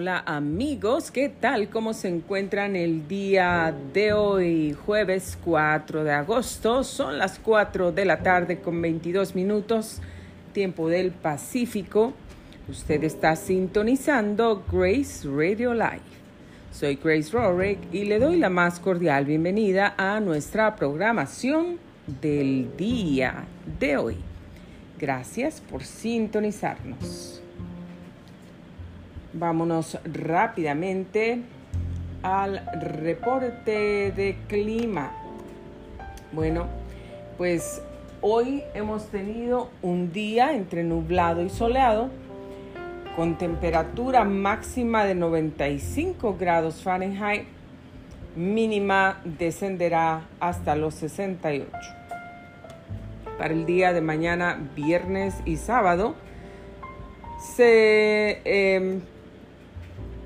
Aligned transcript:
Hola 0.00 0.22
amigos, 0.26 1.10
¿qué 1.10 1.28
tal? 1.28 1.70
¿Cómo 1.70 1.92
se 1.92 2.06
encuentran 2.06 2.76
el 2.76 3.08
día 3.08 3.74
de 3.92 4.12
hoy, 4.12 4.72
jueves 4.86 5.36
4 5.44 6.04
de 6.04 6.12
agosto? 6.12 6.84
Son 6.84 7.18
las 7.18 7.40
4 7.40 7.90
de 7.90 8.04
la 8.04 8.20
tarde 8.20 8.60
con 8.60 8.80
22 8.80 9.34
minutos, 9.34 10.00
tiempo 10.52 10.88
del 10.88 11.10
Pacífico. 11.10 12.12
Usted 12.68 13.02
está 13.02 13.34
sintonizando 13.34 14.62
Grace 14.70 15.28
Radio 15.28 15.74
Live. 15.74 16.06
Soy 16.70 16.94
Grace 17.02 17.32
Rorick 17.32 17.92
y 17.92 18.04
le 18.04 18.20
doy 18.20 18.36
la 18.36 18.50
más 18.50 18.78
cordial 18.78 19.24
bienvenida 19.24 19.96
a 19.98 20.20
nuestra 20.20 20.76
programación 20.76 21.80
del 22.20 22.70
día 22.76 23.46
de 23.80 23.96
hoy. 23.96 24.16
Gracias 24.96 25.60
por 25.60 25.82
sintonizarnos. 25.82 27.37
Vámonos 29.32 29.98
rápidamente 30.04 31.42
al 32.22 32.64
reporte 32.80 34.12
de 34.12 34.36
clima. 34.48 35.12
Bueno, 36.32 36.66
pues 37.36 37.82
hoy 38.20 38.62
hemos 38.74 39.06
tenido 39.06 39.70
un 39.82 40.12
día 40.12 40.54
entre 40.54 40.82
nublado 40.82 41.42
y 41.42 41.50
soleado 41.50 42.10
con 43.16 43.36
temperatura 43.36 44.24
máxima 44.24 45.04
de 45.04 45.14
95 45.14 46.36
grados 46.38 46.82
Fahrenheit, 46.82 47.46
mínima 48.36 49.20
descenderá 49.24 50.28
hasta 50.38 50.76
los 50.76 50.94
68. 50.94 51.68
Para 53.36 53.52
el 53.52 53.66
día 53.66 53.92
de 53.92 54.00
mañana, 54.00 54.58
viernes 54.76 55.34
y 55.44 55.56
sábado, 55.56 56.14
se 57.56 58.40
em, 58.44 59.00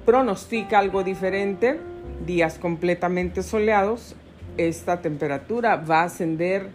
pronostica 0.05 0.79
algo 0.79 1.05
diferente, 1.05 1.79
días 2.27 2.59
completamente 2.59 3.43
soleados, 3.43 4.15
esta 4.57 5.01
temperatura 5.01 5.77
va 5.77 6.01
a 6.01 6.05
ascender 6.05 6.69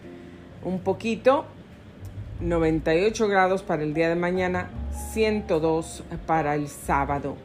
un 0.64 0.80
poquito, 0.80 1.44
98 2.40 3.28
grados 3.28 3.62
para 3.62 3.82
el 3.82 3.94
día 3.94 4.08
de 4.08 4.14
mañana, 4.14 4.70
102 5.12 6.04
para 6.26 6.54
el 6.54 6.68
sábado. 6.68 7.36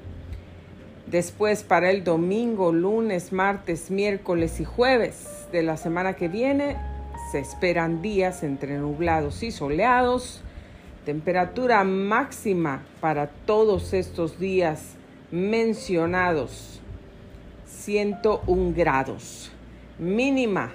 Después 1.08 1.64
para 1.64 1.90
el 1.92 2.04
domingo, 2.04 2.72
lunes, 2.72 3.34
martes, 3.34 3.92
miércoles 3.92 4.60
y 4.60 4.66
jueves 4.66 5.48
de 5.52 5.64
la 5.64 5.78
semana 5.78 6.14
que 6.14 6.28
viene 6.28 6.78
se 7.32 7.40
esperan 7.40 8.02
días 8.02 8.44
entre 8.44 8.78
nublados 8.78 9.44
y 9.44 9.52
soleados. 9.52 10.42
Temperatura 11.06 11.84
máxima 11.84 12.84
para 13.02 13.28
todos 13.28 13.94
estos 13.94 14.40
días 14.40 14.96
mencionados 15.34 16.80
101 17.66 18.74
grados. 18.76 19.52
Mínima, 19.98 20.70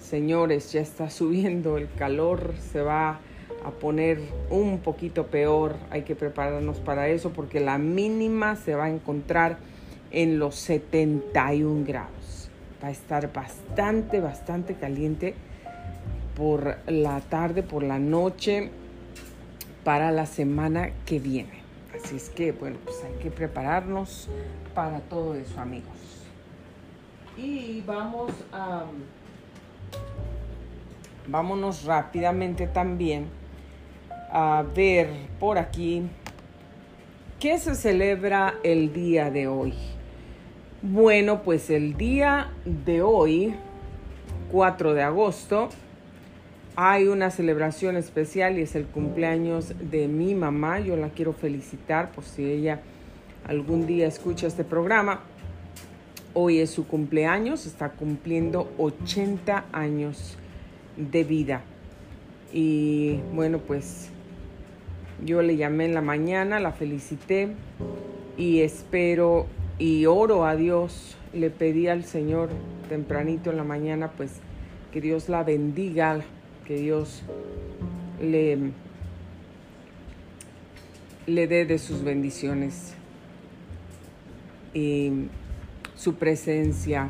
señores, 0.00 0.72
ya 0.72 0.80
está 0.80 1.08
subiendo 1.10 1.78
el 1.78 1.88
calor, 1.94 2.54
se 2.72 2.80
va 2.80 3.20
a 3.64 3.70
poner 3.70 4.18
un 4.50 4.80
poquito 4.80 5.28
peor. 5.28 5.76
Hay 5.90 6.02
que 6.02 6.16
prepararnos 6.16 6.78
para 6.78 7.06
eso 7.06 7.30
porque 7.30 7.60
la 7.60 7.78
mínima 7.78 8.56
se 8.56 8.74
va 8.74 8.86
a 8.86 8.90
encontrar 8.90 9.58
en 10.10 10.40
los 10.40 10.56
71 10.56 11.84
grados. 11.86 12.50
Va 12.82 12.88
a 12.88 12.90
estar 12.90 13.32
bastante, 13.32 14.18
bastante 14.18 14.74
caliente 14.74 15.36
por 16.36 16.78
la 16.88 17.20
tarde, 17.20 17.62
por 17.62 17.84
la 17.84 18.00
noche, 18.00 18.70
para 19.84 20.10
la 20.10 20.26
semana 20.26 20.90
que 21.06 21.20
viene. 21.20 21.59
Así 22.02 22.16
es 22.16 22.30
que, 22.30 22.52
bueno, 22.52 22.78
pues 22.84 23.02
hay 23.04 23.12
que 23.22 23.30
prepararnos 23.30 24.28
para 24.74 25.00
todo 25.00 25.34
eso, 25.34 25.60
amigos. 25.60 26.26
Y 27.36 27.82
vamos 27.86 28.32
a... 28.52 28.84
Vámonos 31.26 31.84
rápidamente 31.84 32.66
también 32.66 33.26
a 34.32 34.64
ver 34.74 35.08
por 35.38 35.58
aquí 35.58 36.02
qué 37.38 37.58
se 37.58 37.74
celebra 37.74 38.54
el 38.62 38.92
día 38.92 39.30
de 39.30 39.46
hoy. 39.46 39.74
Bueno, 40.82 41.42
pues 41.42 41.70
el 41.70 41.96
día 41.96 42.50
de 42.64 43.02
hoy, 43.02 43.54
4 44.50 44.94
de 44.94 45.02
agosto, 45.02 45.68
hay 46.82 47.08
una 47.08 47.30
celebración 47.30 47.98
especial 47.98 48.58
y 48.58 48.62
es 48.62 48.74
el 48.74 48.86
cumpleaños 48.86 49.74
de 49.90 50.08
mi 50.08 50.34
mamá. 50.34 50.80
Yo 50.80 50.96
la 50.96 51.10
quiero 51.10 51.34
felicitar 51.34 52.10
por 52.10 52.24
si 52.24 52.42
ella 52.42 52.80
algún 53.46 53.86
día 53.86 54.06
escucha 54.06 54.46
este 54.46 54.64
programa. 54.64 55.20
Hoy 56.32 56.60
es 56.60 56.70
su 56.70 56.86
cumpleaños, 56.86 57.66
está 57.66 57.90
cumpliendo 57.90 58.72
80 58.78 59.66
años 59.72 60.38
de 60.96 61.22
vida. 61.22 61.60
Y 62.50 63.20
bueno, 63.34 63.58
pues 63.58 64.08
yo 65.22 65.42
le 65.42 65.58
llamé 65.58 65.84
en 65.84 65.92
la 65.92 66.00
mañana, 66.00 66.60
la 66.60 66.72
felicité 66.72 67.48
y 68.38 68.60
espero 68.60 69.48
y 69.78 70.06
oro 70.06 70.46
a 70.46 70.56
Dios. 70.56 71.18
Le 71.34 71.50
pedí 71.50 71.88
al 71.88 72.04
Señor 72.04 72.48
tempranito 72.88 73.50
en 73.50 73.58
la 73.58 73.64
mañana, 73.64 74.12
pues 74.12 74.40
que 74.92 75.02
Dios 75.02 75.28
la 75.28 75.44
bendiga, 75.44 76.22
que 76.70 76.76
Dios 76.76 77.22
le, 78.22 78.56
le 81.26 81.46
dé 81.48 81.64
de 81.64 81.78
sus 81.78 82.04
bendiciones 82.04 82.94
y 84.72 85.24
su 85.96 86.14
presencia, 86.14 87.08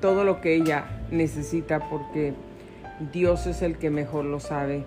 todo 0.00 0.24
lo 0.24 0.40
que 0.40 0.54
ella 0.54 0.86
necesita 1.10 1.90
porque 1.90 2.32
Dios 3.12 3.46
es 3.46 3.60
el 3.60 3.76
que 3.76 3.90
mejor 3.90 4.24
lo 4.24 4.40
sabe, 4.40 4.84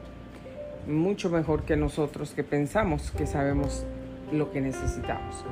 mucho 0.88 1.30
mejor 1.30 1.62
que 1.62 1.78
nosotros 1.78 2.32
que 2.32 2.44
pensamos 2.44 3.12
que 3.12 3.28
sabemos 3.28 3.86
lo 4.32 4.52
que 4.52 4.60
necesitamos. 4.60 5.46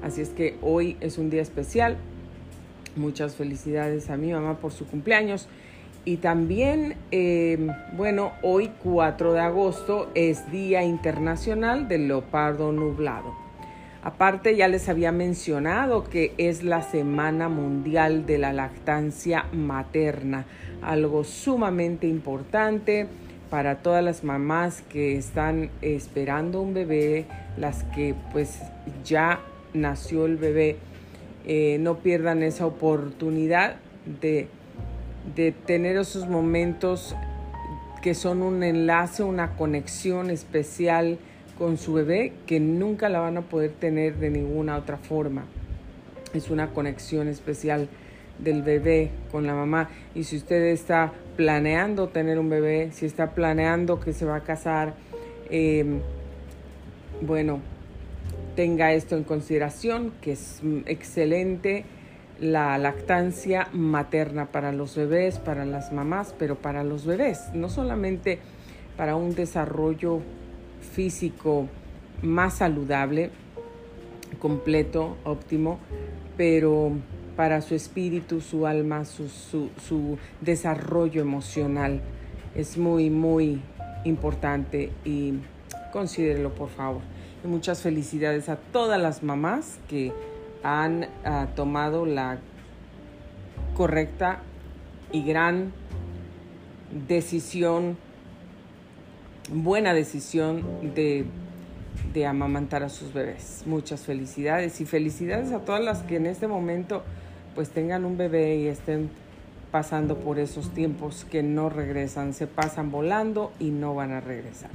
Así 0.00 0.20
es 0.20 0.28
que 0.28 0.56
hoy 0.62 0.96
es 1.00 1.18
un 1.18 1.28
día 1.28 1.42
especial. 1.42 1.96
Muchas 2.94 3.34
felicidades 3.34 4.10
a 4.10 4.16
mi 4.16 4.30
mamá 4.30 4.58
por 4.58 4.70
su 4.70 4.86
cumpleaños 4.86 5.48
y 6.04 6.18
también, 6.18 6.96
eh, 7.10 7.68
bueno, 7.96 8.32
hoy 8.42 8.70
4 8.82 9.32
de 9.32 9.40
agosto 9.40 10.10
es 10.14 10.50
Día 10.50 10.82
Internacional 10.82 11.88
del 11.88 12.08
Leopardo 12.08 12.72
Nublado. 12.72 13.34
Aparte, 14.02 14.54
ya 14.54 14.68
les 14.68 14.90
había 14.90 15.12
mencionado 15.12 16.04
que 16.04 16.34
es 16.36 16.62
la 16.62 16.82
Semana 16.82 17.48
Mundial 17.48 18.26
de 18.26 18.36
la 18.36 18.52
Lactancia 18.52 19.46
Materna, 19.52 20.44
algo 20.82 21.24
sumamente 21.24 22.06
importante 22.06 23.06
para 23.48 23.76
todas 23.76 24.04
las 24.04 24.22
mamás 24.22 24.82
que 24.82 25.16
están 25.16 25.70
esperando 25.80 26.60
un 26.60 26.74
bebé, 26.74 27.24
las 27.56 27.82
que 27.84 28.14
pues 28.30 28.60
ya 29.04 29.40
nació 29.72 30.26
el 30.26 30.36
bebé, 30.36 30.76
eh, 31.46 31.78
no 31.80 31.98
pierdan 31.98 32.42
esa 32.42 32.66
oportunidad 32.66 33.76
de 34.20 34.48
de 35.34 35.52
tener 35.52 35.96
esos 35.96 36.28
momentos 36.28 37.14
que 38.02 38.14
son 38.14 38.42
un 38.42 38.62
enlace, 38.62 39.22
una 39.22 39.56
conexión 39.56 40.30
especial 40.30 41.18
con 41.56 41.78
su 41.78 41.94
bebé 41.94 42.32
que 42.46 42.60
nunca 42.60 43.08
la 43.08 43.20
van 43.20 43.38
a 43.38 43.42
poder 43.42 43.72
tener 43.72 44.16
de 44.16 44.30
ninguna 44.30 44.76
otra 44.76 44.98
forma. 44.98 45.44
Es 46.34 46.50
una 46.50 46.70
conexión 46.70 47.28
especial 47.28 47.88
del 48.38 48.62
bebé 48.62 49.10
con 49.30 49.46
la 49.46 49.54
mamá. 49.54 49.88
Y 50.14 50.24
si 50.24 50.36
usted 50.36 50.62
está 50.66 51.12
planeando 51.36 52.08
tener 52.08 52.38
un 52.38 52.50
bebé, 52.50 52.90
si 52.92 53.06
está 53.06 53.30
planeando 53.30 54.00
que 54.00 54.12
se 54.12 54.24
va 54.24 54.36
a 54.36 54.40
casar, 54.40 54.94
em, 55.48 56.00
bueno, 57.20 57.60
tenga 58.56 58.92
esto 58.92 59.16
en 59.16 59.24
consideración, 59.24 60.12
que 60.20 60.32
es 60.32 60.60
excelente 60.86 61.84
la 62.40 62.76
lactancia 62.78 63.68
materna 63.72 64.46
para 64.46 64.72
los 64.72 64.96
bebés, 64.96 65.38
para 65.38 65.64
las 65.64 65.92
mamás, 65.92 66.34
pero 66.38 66.56
para 66.56 66.84
los 66.84 67.06
bebés, 67.06 67.50
no 67.54 67.68
solamente 67.68 68.38
para 68.96 69.16
un 69.16 69.34
desarrollo 69.34 70.20
físico 70.92 71.68
más 72.22 72.54
saludable, 72.54 73.30
completo, 74.38 75.16
óptimo, 75.24 75.78
pero 76.36 76.92
para 77.36 77.60
su 77.60 77.74
espíritu, 77.74 78.40
su 78.40 78.66
alma, 78.66 79.04
su, 79.04 79.28
su, 79.28 80.18
desarrollo 80.40 81.20
emocional. 81.20 82.00
Es 82.54 82.78
muy, 82.78 83.10
muy 83.10 83.60
importante 84.04 84.90
y 85.04 85.34
considérelo 85.92 86.54
por 86.54 86.68
favor. 86.68 87.02
Y 87.44 87.48
muchas 87.48 87.82
felicidades 87.82 88.48
a 88.48 88.56
todas 88.56 89.00
las 89.00 89.22
mamás 89.22 89.78
que 89.88 90.12
han 90.64 91.06
ah, 91.24 91.46
tomado 91.54 92.06
la 92.06 92.38
correcta 93.76 94.40
y 95.12 95.22
gran 95.22 95.72
decisión, 97.06 97.96
buena 99.52 99.94
decisión 99.94 100.94
de 100.94 101.26
de 102.12 102.26
amamantar 102.26 102.82
a 102.82 102.88
sus 102.88 103.12
bebés. 103.12 103.62
Muchas 103.66 104.02
felicidades 104.02 104.80
y 104.80 104.86
felicidades 104.86 105.52
a 105.52 105.60
todas 105.60 105.82
las 105.82 106.02
que 106.02 106.16
en 106.16 106.26
este 106.26 106.46
momento 106.46 107.02
pues 107.54 107.70
tengan 107.70 108.04
un 108.04 108.16
bebé 108.16 108.56
y 108.56 108.66
estén 108.66 109.10
pasando 109.70 110.18
por 110.18 110.38
esos 110.38 110.70
tiempos 110.72 111.24
que 111.24 111.42
no 111.42 111.68
regresan, 111.68 112.32
se 112.32 112.46
pasan 112.46 112.90
volando 112.90 113.52
y 113.58 113.70
no 113.70 113.94
van 113.94 114.12
a 114.12 114.20
regresar. 114.20 114.70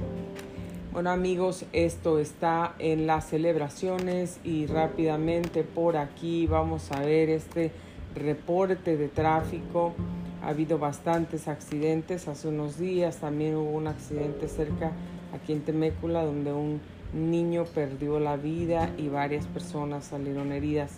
Bueno 0.92 1.10
amigos, 1.10 1.66
esto 1.72 2.18
está 2.18 2.74
en 2.80 3.06
las 3.06 3.28
celebraciones 3.28 4.40
y 4.42 4.66
rápidamente 4.66 5.62
por 5.62 5.96
aquí 5.96 6.48
vamos 6.48 6.90
a 6.90 6.98
ver 6.98 7.30
este 7.30 7.70
reporte 8.16 8.96
de 8.96 9.06
tráfico. 9.06 9.94
Ha 10.42 10.48
habido 10.48 10.80
bastantes 10.80 11.46
accidentes. 11.46 12.26
Hace 12.26 12.48
unos 12.48 12.76
días 12.76 13.18
también 13.18 13.54
hubo 13.54 13.70
un 13.70 13.86
accidente 13.86 14.48
cerca 14.48 14.90
aquí 15.32 15.52
en 15.52 15.60
Temécula 15.60 16.24
donde 16.24 16.52
un 16.52 16.80
niño 17.14 17.66
perdió 17.66 18.18
la 18.18 18.36
vida 18.36 18.90
y 18.98 19.08
varias 19.08 19.46
personas 19.46 20.06
salieron 20.06 20.50
heridas. 20.50 20.90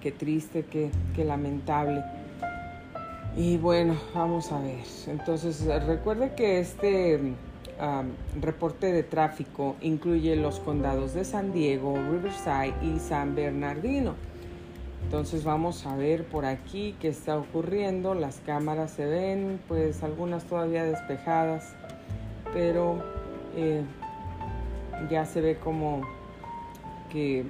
Qué 0.00 0.12
triste, 0.12 0.64
qué, 0.70 0.92
lamentable. 1.24 2.04
Y 3.36 3.56
bueno, 3.56 3.96
vamos 4.14 4.52
a 4.52 4.60
ver. 4.60 4.84
Entonces, 5.08 5.64
recuerde 5.84 6.34
que 6.36 6.60
este 6.60 7.34
reporte 8.40 8.92
de 8.92 9.02
tráfico 9.02 9.76
incluye 9.80 10.36
los 10.36 10.60
condados 10.60 11.14
de 11.14 11.24
San 11.24 11.52
Diego, 11.52 11.96
Riverside 11.96 12.74
y 12.82 12.98
San 12.98 13.34
Bernardino. 13.34 14.14
Entonces 15.04 15.44
vamos 15.44 15.86
a 15.86 15.96
ver 15.96 16.24
por 16.24 16.44
aquí 16.44 16.94
qué 17.00 17.08
está 17.08 17.38
ocurriendo. 17.38 18.14
Las 18.14 18.40
cámaras 18.44 18.92
se 18.92 19.06
ven, 19.06 19.60
pues 19.66 20.02
algunas 20.02 20.44
todavía 20.44 20.84
despejadas, 20.84 21.74
pero 22.52 23.02
eh, 23.56 23.82
ya 25.10 25.24
se 25.24 25.40
ve 25.40 25.56
como 25.56 26.02
que, 27.10 27.44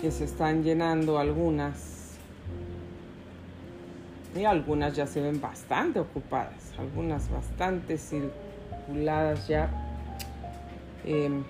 que 0.00 0.10
se 0.10 0.24
están 0.24 0.62
llenando 0.62 1.18
algunas 1.18 1.97
y 4.34 4.44
algunas 4.44 4.94
ya 4.94 5.06
se 5.06 5.20
ven 5.20 5.40
bastante 5.40 6.00
ocupadas, 6.00 6.72
algunas 6.78 7.30
bastante 7.30 7.98
circuladas 7.98 9.48
ya. 9.48 9.70
Em, 11.04 11.44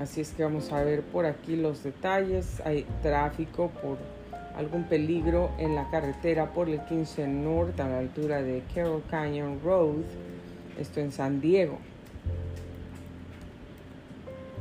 así 0.00 0.20
es 0.20 0.30
que 0.30 0.44
vamos 0.44 0.72
a 0.72 0.82
ver 0.82 1.02
por 1.02 1.26
aquí 1.26 1.56
los 1.56 1.82
detalles. 1.82 2.60
Hay 2.64 2.86
tráfico 3.02 3.70
por 3.82 3.98
algún 4.56 4.84
peligro 4.84 5.50
en 5.58 5.74
la 5.74 5.90
carretera 5.90 6.52
por 6.52 6.68
el 6.68 6.80
15 6.80 7.28
Norte 7.28 7.82
a 7.82 7.88
la 7.88 7.98
altura 7.98 8.42
de 8.42 8.62
Carroll 8.74 9.02
Canyon 9.10 9.60
Road, 9.62 10.04
esto 10.78 11.00
en 11.00 11.12
San 11.12 11.40
Diego. 11.40 11.78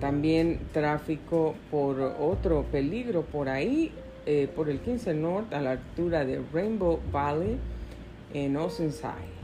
También 0.02 0.60
tráfico 0.74 1.56
por 1.72 2.02
otro 2.02 2.64
peligro 2.64 3.22
por 3.22 3.48
ahí, 3.48 3.94
eh, 4.26 4.50
por 4.56 4.70
el 4.70 4.80
15 4.80 5.14
Norte 5.14 5.56
a 5.56 5.62
la 5.62 5.72
altura 5.72 6.26
de 6.26 6.42
Rainbow 6.52 7.00
Valley 7.12 7.58
en 8.34 8.58
Oceanside. 8.58 9.36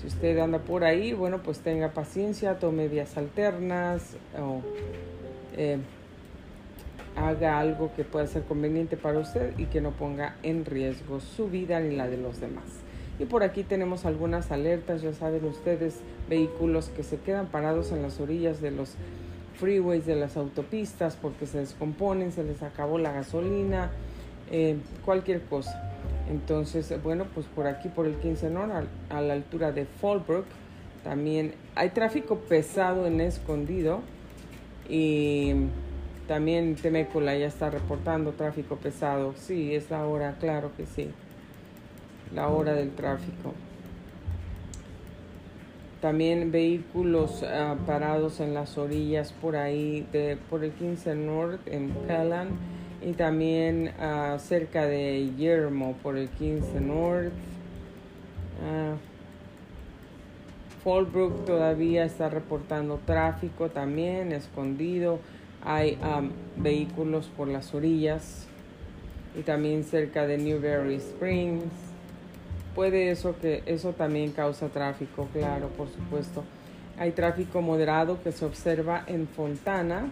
Si 0.00 0.06
usted 0.06 0.38
anda 0.38 0.58
por 0.58 0.84
ahí, 0.84 1.12
bueno, 1.12 1.42
pues 1.42 1.60
tenga 1.60 1.92
paciencia, 1.92 2.58
tome 2.58 2.88
vías 2.88 3.16
alternas 3.16 4.16
o 4.36 4.60
eh, 5.56 5.78
haga 7.16 7.58
algo 7.58 7.92
que 7.94 8.04
pueda 8.04 8.26
ser 8.26 8.42
conveniente 8.42 8.96
para 8.96 9.18
usted 9.18 9.56
y 9.58 9.66
que 9.66 9.80
no 9.80 9.90
ponga 9.92 10.36
en 10.42 10.64
riesgo 10.64 11.20
su 11.20 11.48
vida 11.48 11.78
ni 11.80 11.94
la 11.94 12.08
de 12.08 12.16
los 12.16 12.40
demás. 12.40 12.64
Y 13.18 13.26
por 13.26 13.42
aquí 13.42 13.62
tenemos 13.62 14.04
algunas 14.06 14.50
alertas, 14.50 15.02
ya 15.02 15.12
saben 15.12 15.44
ustedes, 15.44 16.00
vehículos 16.28 16.88
que 16.88 17.02
se 17.02 17.18
quedan 17.18 17.46
parados 17.46 17.92
en 17.92 18.02
las 18.02 18.18
orillas 18.18 18.60
de 18.60 18.70
los 18.70 18.96
freeways, 19.54 20.06
de 20.06 20.16
las 20.16 20.36
autopistas, 20.36 21.16
porque 21.16 21.46
se 21.46 21.58
descomponen, 21.58 22.32
se 22.32 22.44
les 22.44 22.62
acabó 22.62 22.98
la 22.98 23.12
gasolina, 23.12 23.90
eh, 24.50 24.76
cualquier 25.04 25.42
cosa. 25.42 25.90
Entonces, 26.30 26.92
bueno, 27.02 27.26
pues 27.34 27.46
por 27.46 27.66
aquí, 27.66 27.88
por 27.88 28.06
el 28.06 28.16
15 28.16 28.50
Norte, 28.50 28.88
a, 29.10 29.18
a 29.18 29.20
la 29.20 29.34
altura 29.34 29.72
de 29.72 29.84
Fallbrook, 29.84 30.46
también 31.04 31.54
hay 31.74 31.90
tráfico 31.90 32.36
pesado 32.36 33.06
en 33.06 33.20
escondido 33.20 34.00
y 34.88 35.54
también 36.28 36.76
Temécula 36.76 37.36
ya 37.36 37.46
está 37.46 37.70
reportando 37.70 38.32
tráfico 38.32 38.76
pesado. 38.76 39.34
Sí, 39.36 39.74
es 39.74 39.90
la 39.90 40.06
hora, 40.06 40.36
claro 40.38 40.70
que 40.76 40.86
sí. 40.86 41.10
La 42.34 42.48
hora 42.48 42.72
del 42.74 42.92
tráfico. 42.92 43.52
También 46.02 46.52
vehículos 46.52 47.42
ah, 47.42 47.76
parados 47.86 48.40
en 48.40 48.52
las 48.52 48.76
orillas 48.76 49.32
por 49.32 49.56
ahí, 49.56 50.06
de, 50.12 50.36
por 50.50 50.64
el 50.64 50.72
15 50.72 51.14
Norte 51.14 51.74
en 51.74 51.94
Callan 52.06 52.50
y 53.00 53.12
también 53.12 53.92
uh, 53.98 54.38
cerca 54.38 54.84
de 54.86 55.30
Yermo 55.38 55.94
por 56.02 56.18
el 56.18 56.28
15 56.28 56.80
Norte. 56.80 57.32
Uh, 58.60 58.96
Fallbrook 60.84 61.46
todavía 61.46 62.04
está 62.04 62.28
reportando 62.28 63.00
tráfico 63.06 63.70
también 63.70 64.32
escondido 64.32 65.20
hay 65.64 65.96
vehículos 66.56 67.30
por 67.36 67.48
las 67.48 67.72
orillas 67.72 68.46
y 69.38 69.42
también 69.42 69.84
cerca 69.84 70.26
de 70.26 70.38
Newberry 70.38 70.96
Springs. 70.96 71.91
Puede 72.74 73.10
eso 73.10 73.36
que 73.40 73.62
eso 73.66 73.92
también 73.92 74.32
causa 74.32 74.68
tráfico, 74.68 75.28
claro, 75.32 75.68
por 75.68 75.88
supuesto. 75.88 76.44
Hay 76.98 77.12
tráfico 77.12 77.60
moderado 77.62 78.22
que 78.22 78.32
se 78.32 78.44
observa 78.44 79.04
en 79.06 79.26
Fontana 79.28 80.08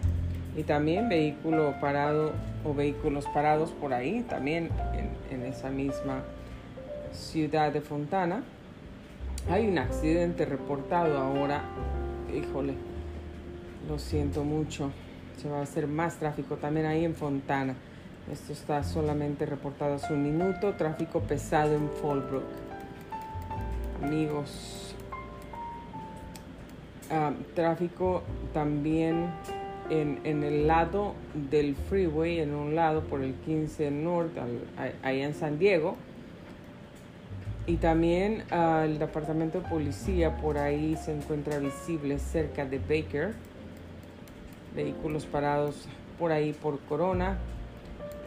y 0.55 0.63
también 0.63 1.09
vehículo 1.09 1.75
parado 1.79 2.33
o 2.63 2.73
vehículos 2.73 3.25
parados 3.33 3.71
por 3.71 3.93
ahí, 3.93 4.25
también 4.29 4.69
en, 4.93 5.09
en 5.35 5.45
esa 5.45 5.69
misma 5.69 6.23
ciudad 7.11 7.71
de 7.71 7.81
Fontana. 7.81 8.43
Hay 9.49 9.67
un 9.67 9.77
accidente 9.77 10.45
reportado 10.45 11.17
ahora, 11.17 11.63
híjole, 12.35 12.73
lo 13.87 13.97
siento 13.97 14.43
mucho 14.43 14.91
se 15.41 15.49
va 15.49 15.59
a 15.59 15.63
hacer 15.63 15.87
más 15.87 16.17
tráfico 16.17 16.57
también 16.57 16.85
ahí 16.85 17.03
en 17.03 17.15
Fontana. 17.15 17.75
Esto 18.29 18.53
está 18.53 18.83
solamente 18.83 19.45
reportado 19.45 19.95
hace 19.95 20.13
un 20.13 20.23
minuto. 20.23 20.73
Tráfico 20.73 21.21
pesado 21.21 21.75
en 21.75 21.89
Fallbrook. 21.89 22.43
Amigos, 24.03 24.95
ah, 27.09 27.31
tráfico 27.55 28.23
también 28.53 29.27
en, 29.89 30.43
el 30.43 30.67
lado 30.67 31.13
del 31.49 31.75
freeway, 31.75 32.39
en 32.39 32.53
un 32.53 32.75
lado 32.75 33.01
por 33.01 33.21
el 33.21 33.33
15 33.33 33.91
Norte, 33.91 34.41
ahí 35.03 35.21
en 35.21 35.33
San 35.33 35.59
Diego. 35.59 35.95
Y 37.67 37.77
también 37.77 38.43
ah, 38.51 38.83
el 38.85 38.99
departamento 38.99 39.61
de 39.61 39.69
policía 39.69 40.37
por 40.37 40.57
ahí 40.57 40.97
se 40.97 41.15
encuentra 41.15 41.59
visible 41.59 42.17
cerca 42.19 42.65
de 42.65 42.79
Baker 42.79 43.33
vehículos 44.75 45.25
parados 45.25 45.85
por 46.17 46.31
ahí 46.31 46.53
por 46.53 46.79
Corona 46.81 47.37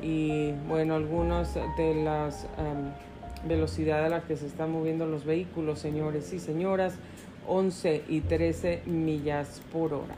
y 0.05 0.53
bueno, 0.69 0.95
algunas 0.95 1.55
de 1.55 1.95
las 2.05 2.47
velocidades 3.49 4.07
a 4.07 4.09
las 4.11 4.25
que 4.25 4.37
se 4.37 4.47
están 4.47 4.71
moviendo 4.71 5.07
los 5.07 5.25
vehículos, 5.25 5.79
señores 5.79 6.33
y 6.35 6.39
señoras, 6.39 6.95
11 7.47 8.05
y 8.09 8.21
13 8.21 8.83
millas 8.87 9.63
por 9.73 9.95
hora 9.95 10.17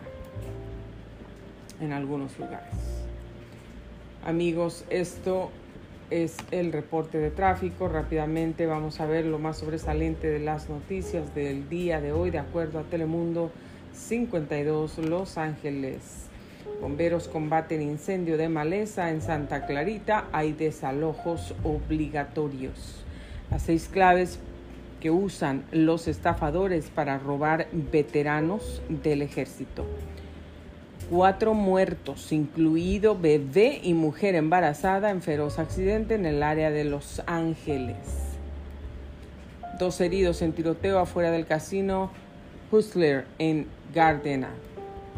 en 1.80 1.92
algunos 1.92 2.36
lugares. 2.38 2.74
Amigos, 4.24 4.84
esto 4.90 5.50
es 6.10 6.36
el 6.50 6.72
reporte 6.72 7.18
de 7.18 7.30
tráfico. 7.30 7.88
Rápidamente 7.88 8.66
vamos 8.66 9.00
a 9.00 9.06
ver 9.06 9.24
lo 9.24 9.38
más 9.38 9.58
sobresaliente 9.58 10.28
de 10.28 10.40
las 10.40 10.68
noticias 10.68 11.32
del 11.34 11.68
día 11.68 12.00
de 12.00 12.12
hoy, 12.12 12.30
de 12.30 12.38
acuerdo 12.38 12.80
a 12.80 12.82
Telemundo 12.82 13.52
52 13.92 14.98
Los 14.98 15.38
Ángeles. 15.38 16.26
Bomberos 16.80 17.28
combaten 17.28 17.82
incendio 17.82 18.36
de 18.36 18.48
maleza 18.48 19.10
en 19.10 19.22
Santa 19.22 19.66
Clarita. 19.66 20.26
Hay 20.32 20.52
desalojos 20.52 21.54
obligatorios. 21.64 23.04
Las 23.50 23.62
seis 23.62 23.88
claves 23.90 24.38
que 25.00 25.10
usan 25.10 25.64
los 25.72 26.08
estafadores 26.08 26.90
para 26.90 27.18
robar 27.18 27.68
veteranos 27.72 28.82
del 28.88 29.22
ejército. 29.22 29.84
Cuatro 31.10 31.54
muertos, 31.54 32.32
incluido 32.32 33.18
bebé 33.18 33.80
y 33.82 33.94
mujer 33.94 34.34
embarazada 34.34 35.10
en 35.10 35.22
feroz 35.22 35.58
accidente 35.58 36.14
en 36.14 36.26
el 36.26 36.42
área 36.42 36.70
de 36.70 36.84
Los 36.84 37.22
Ángeles. 37.26 37.96
Dos 39.78 40.00
heridos 40.00 40.42
en 40.42 40.52
tiroteo 40.52 40.98
afuera 40.98 41.30
del 41.30 41.46
casino 41.46 42.10
Hustler 42.70 43.26
en 43.38 43.66
Gardena 43.94 44.50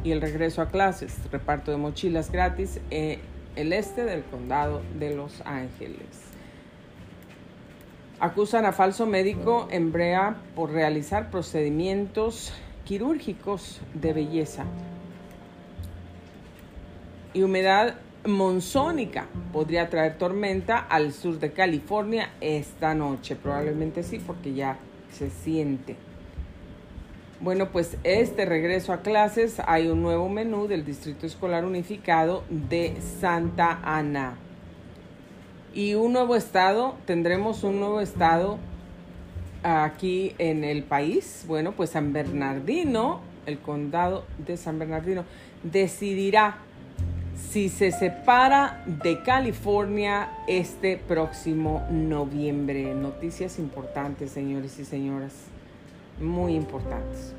y 0.05 0.13
el 0.13 0.21
regreso 0.21 0.63
a 0.63 0.69
clases, 0.69 1.17
reparto 1.31 1.71
de 1.71 1.77
mochilas 1.77 2.31
gratis 2.31 2.81
en 2.91 3.21
el 3.57 3.73
este 3.73 4.05
del 4.05 4.23
condado 4.23 4.83
de 4.99 5.15
Los 5.15 5.41
Ángeles. 5.45 6.29
Acusan 8.21 8.67
a 8.67 8.73
falso 8.73 9.07
médico 9.07 9.69
en 9.71 9.93
Brea 9.93 10.37
por 10.55 10.73
realizar 10.73 11.31
procedimientos 11.31 12.53
quirúrgicos 12.85 13.81
de 13.95 14.13
belleza. 14.13 14.65
Y 17.35 17.43
humedad 17.43 17.97
monzónica 18.27 19.27
podría 19.53 19.89
traer 19.89 20.19
tormenta 20.19 20.79
al 20.79 21.13
sur 21.13 21.39
de 21.39 21.53
California 21.53 22.31
esta 22.41 22.95
noche. 22.95 23.37
Probablemente 23.37 24.03
sí, 24.03 24.19
porque 24.19 24.55
ya 24.55 24.79
se 25.13 25.31
siente. 25.31 26.08
Bueno, 27.41 27.71
pues 27.71 27.97
este 28.03 28.47
regreso 28.47 28.93
a 28.93 29.03
clases 29.03 29.63
hay 29.65 29.87
un 29.87 30.03
nuevo 30.03 30.29
menú 30.29 30.67
del 30.67 30.85
Distrito 30.85 31.25
Escolar 31.25 31.65
Unificado 31.65 32.43
de 32.51 32.97
Santa 33.21 33.79
Ana. 33.85 34.37
Y 35.73 35.95
un 35.95 36.15
nuevo 36.15 36.35
estado, 36.35 36.97
tendremos 37.07 37.63
un 37.63 37.79
nuevo 37.79 38.01
estado 38.01 38.59
aquí 39.63 40.35
en 40.39 40.65
el 40.65 40.83
país. 40.83 41.45
Bueno, 41.47 41.71
pues 41.77 41.91
San 41.91 42.13
Bernardino, 42.13 43.21
el 43.47 43.61
condado 43.61 44.25
de 44.45 44.57
San 44.57 44.81
Bernardino, 44.81 45.25
decidirá 45.63 46.57
si 47.53 47.69
se 47.69 47.93
separa 47.93 48.83
de 48.85 49.23
California 49.23 50.29
este 50.49 50.97
próximo 50.97 51.87
noviembre. 51.89 52.97
Noticias 52.97 53.61
importantes, 53.61 54.33
señores 54.33 54.77
y 54.81 54.85
señoras 54.85 55.35
muy 56.21 56.55
importantes. 56.55 57.35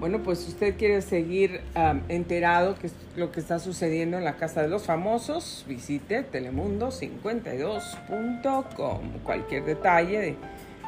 Bueno, 0.00 0.22
pues 0.22 0.46
usted 0.46 0.76
quiere 0.76 1.00
seguir 1.00 1.62
enterado 2.08 2.74
que 2.74 2.88
es 2.88 2.94
lo 3.16 3.32
que 3.32 3.40
está 3.40 3.58
sucediendo 3.58 4.18
en 4.18 4.24
la 4.24 4.36
Casa 4.36 4.60
de 4.60 4.68
los 4.68 4.84
Famosos, 4.84 5.64
visite 5.66 6.30
telemundo52.com. 6.30 9.20
Cualquier 9.22 9.64
detalle 9.64 10.20
de 10.20 10.36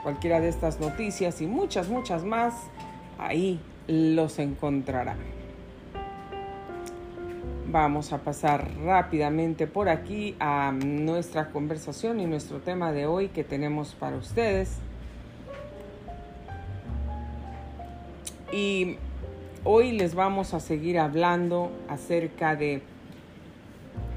cualquiera 0.02 0.40
de 0.40 0.48
estas 0.48 0.80
noticias 0.80 1.40
y 1.40 1.46
muchas, 1.46 1.88
muchas 1.88 2.24
más, 2.24 2.52
ahí 3.18 3.58
los 3.88 4.38
encontrará. 4.38 5.16
Vamos 7.68 8.12
a 8.12 8.18
pasar 8.18 8.70
rápidamente 8.84 9.66
por 9.66 9.88
aquí 9.88 10.36
a 10.38 10.72
nuestra 10.72 11.50
conversación 11.50 12.20
y 12.20 12.26
nuestro 12.26 12.58
tema 12.58 12.92
de 12.92 13.06
hoy 13.06 13.28
que 13.28 13.44
tenemos 13.44 13.94
para 13.94 14.16
ustedes. 14.16 14.78
Y 18.52 18.96
hoy 19.64 19.92
les 19.92 20.14
vamos 20.14 20.54
a 20.54 20.60
seguir 20.60 20.98
hablando 20.98 21.72
acerca 21.88 22.54
de 22.54 22.82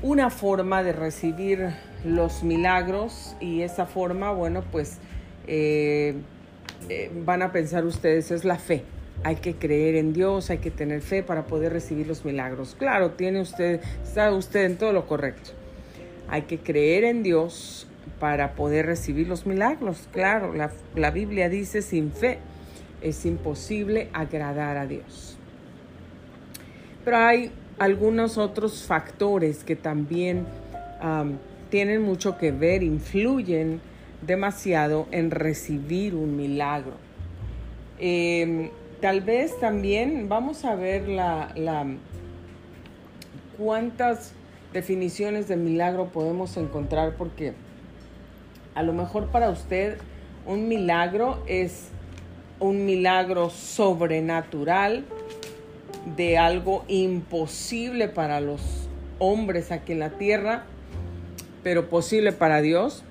una 0.01 0.29
forma 0.29 0.83
de 0.83 0.93
recibir 0.93 1.69
los 2.05 2.43
milagros 2.43 3.36
y 3.39 3.62
esa 3.62 3.86
forma, 3.86 4.31
bueno, 4.31 4.63
pues 4.71 5.00
eh, 5.48 6.13
eh, 6.88 7.12
van 7.25 7.41
a 7.41 7.51
pensar 7.51 7.86
ustedes, 7.86 8.31
es 8.31 8.45
la 8.45 8.57
fe. 8.57 8.83
Hay 9.24 9.38
que 9.38 9.55
creer 9.55 9.95
en 9.95 10.13
Dios, 10.13 10.50
hay 10.50 10.59
que 10.59 10.71
tener 10.71 11.01
fe 11.01 11.24
para 11.24 11.45
poder 11.45 11.74
recibir 11.74 12.07
los 12.07 12.24
milagros. 12.24 12.75
Claro, 12.77 13.12
tiene 13.12 13.41
usted, 13.41 13.81
está 14.03 14.31
usted 14.31 14.63
en 14.65 14.77
todo 14.77 14.93
lo 14.93 15.07
correcto. 15.07 15.51
Hay 16.29 16.43
que 16.43 16.59
creer 16.59 17.03
en 17.03 17.24
Dios 17.24 17.88
para 18.19 18.53
poder 18.53 18.86
recibir 18.86 19.27
los 19.27 19.45
milagros. 19.45 20.07
Claro, 20.13 20.53
la, 20.53 20.71
la 20.95 21.12
Biblia 21.12 21.50
dice 21.50 21.81
sin 21.81 22.12
fe 22.12 22.38
es 23.01 23.25
imposible 23.25 24.09
agradar 24.13 24.77
a 24.77 24.85
Dios. 24.85 25.37
Pero 27.05 27.17
hay 27.17 27.51
algunos 27.77 28.37
otros 28.37 28.83
factores 28.83 29.63
que 29.63 29.75
también 29.75 30.45
tienen 31.69 32.01
mucho 32.01 32.37
que 32.37 32.51
ver, 32.51 32.83
influyen 32.83 33.81
demasiado 34.25 35.07
en 35.11 35.31
recibir 35.31 36.13
un 36.13 36.35
milagro. 36.35 36.93
Em, 37.99 38.69
tal 39.01 39.21
vez 39.21 39.57
también 39.59 40.27
vamos 40.27 40.65
a 40.65 40.75
ver 40.75 41.07
la, 41.07 41.51
la, 41.55 41.85
cuántas 43.57 44.33
definiciones 44.73 45.47
de 45.47 45.55
milagro 45.55 46.07
podemos 46.07 46.57
encontrar 46.57 47.15
porque 47.15 47.53
a 48.75 48.83
lo 48.83 48.93
mejor 48.93 49.27
para 49.27 49.49
usted 49.49 49.97
un 50.45 50.67
milagro 50.67 51.43
es 51.47 51.89
un 52.59 52.85
milagro 52.85 53.49
sobrenatural 53.49 55.05
de 56.15 56.37
algo 56.37 56.83
imposible 56.87 58.07
para 58.07 58.41
los 58.41 58.61
hombres 59.19 59.71
aquí 59.71 59.93
en 59.93 59.99
la 59.99 60.11
tierra, 60.11 60.65
pero 61.63 61.89
posible 61.89 62.31
para 62.31 62.61
Dios. 62.61 63.03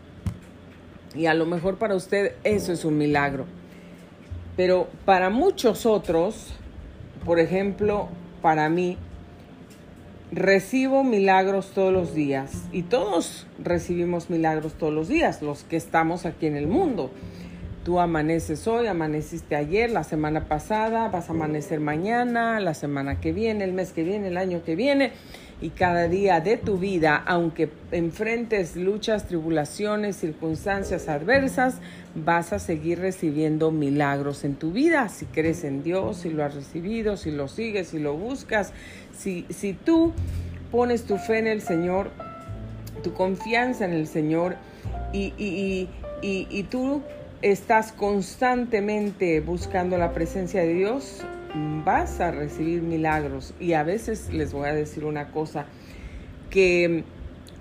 Y 1.15 1.27
a 1.27 1.35
lo 1.35 1.47
mejor 1.47 1.79
para 1.79 1.95
usted 1.95 2.35
eso 2.45 2.73
es 2.73 2.85
un 2.85 2.99
milagro. 2.99 3.47
Pero 4.57 4.89
para 5.05 5.31
muchos 5.31 5.87
otros, 5.87 6.55
por 7.25 7.39
ejemplo, 7.39 8.09
para 8.43 8.69
mí, 8.69 8.99
recibo 10.33 11.05
milagros 11.05 11.71
todos 11.75 11.93
los 11.93 12.15
días. 12.15 12.65
Y 12.73 12.83
todos 12.83 13.47
recibimos 13.63 14.31
milagros 14.31 14.75
todos 14.75 14.93
los 14.93 15.09
días, 15.09 15.43
los 15.43 15.65
que 15.65 15.77
estamos 15.77 16.27
aquí 16.27 16.47
en 16.47 16.57
el 16.57 16.67
mundo. 16.67 17.11
Tú 17.89 18.01
amaneces 18.01 18.69
hoy, 18.69 18.87
amaneciste 18.87 19.57
ayer, 19.57 19.91
la 19.91 20.05
semana 20.05 20.45
pasada, 20.45 21.09
vas 21.09 21.31
a 21.31 21.33
amanecer 21.33 21.81
mañana, 21.81 22.61
la 22.61 22.75
semana 22.75 23.19
que 23.19 23.33
viene, 23.33 23.65
el 23.65 23.73
mes 23.73 23.93
que 23.93 24.03
viene, 24.03 24.29
el 24.29 24.37
año 24.37 24.63
que 24.63 24.77
viene. 24.77 25.13
Y 25.63 25.71
cada 25.71 26.07
día 26.07 26.41
de 26.43 26.59
tu 26.59 26.77
vida, 26.77 27.17
aunque 27.27 27.71
enfrentes 27.91 28.77
luchas, 28.77 29.27
tribulaciones, 29.27 30.17
circunstancias 30.17 31.09
adversas, 31.09 31.79
vas 32.15 32.53
a 32.53 32.59
seguir 32.59 32.99
recibiendo 32.99 33.71
milagros 33.71 34.45
en 34.45 34.57
tu 34.57 34.71
vida. 34.71 35.09
Si 35.09 35.25
crees 35.25 35.65
en 35.65 35.83
Dios, 35.83 36.19
si 36.19 36.29
lo 36.29 36.45
has 36.45 36.55
recibido, 36.55 37.17
si 37.17 37.31
lo 37.31 37.49
sigues, 37.49 37.89
si 37.89 37.99
lo 37.99 38.13
buscas, 38.13 38.75
si, 39.17 39.47
si 39.49 39.73
tú 39.73 40.13
pones 40.71 41.05
tu 41.05 41.17
fe 41.17 41.39
en 41.39 41.47
el 41.47 41.63
Señor, 41.63 42.11
tu 43.03 43.15
confianza 43.15 43.87
en 43.87 43.95
el 43.95 44.07
Señor 44.07 44.57
y, 45.15 45.33
y, 45.39 45.89
y, 46.21 46.47
y 46.51 46.63
tú 46.65 47.01
estás 47.43 47.93
constantemente 47.93 49.41
buscando 49.41 49.97
la 49.99 50.13
presencia 50.13 50.63
de 50.63 50.75
Dios, 50.75 51.25
vas 51.85 52.21
a 52.21 52.31
recibir 52.31 52.83
milagros. 52.83 53.55
Y 53.61 53.75
a 53.75 53.83
veces 53.83 54.33
les 54.33 54.53
voy 54.53 54.69
a 54.69 54.75
decir 54.75 55.05
una 55.05 55.31
cosa, 55.31 55.67
que 56.51 57.05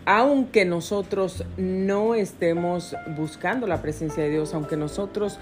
aunque 0.05 0.63
nosotros 0.63 1.43
no 1.57 2.15
estemos 2.15 2.95
buscando 3.17 3.67
la 3.67 3.81
presencia 3.81 4.23
de 4.23 4.29
Dios, 4.29 4.53
aunque 4.53 4.77
nosotros 4.77 5.37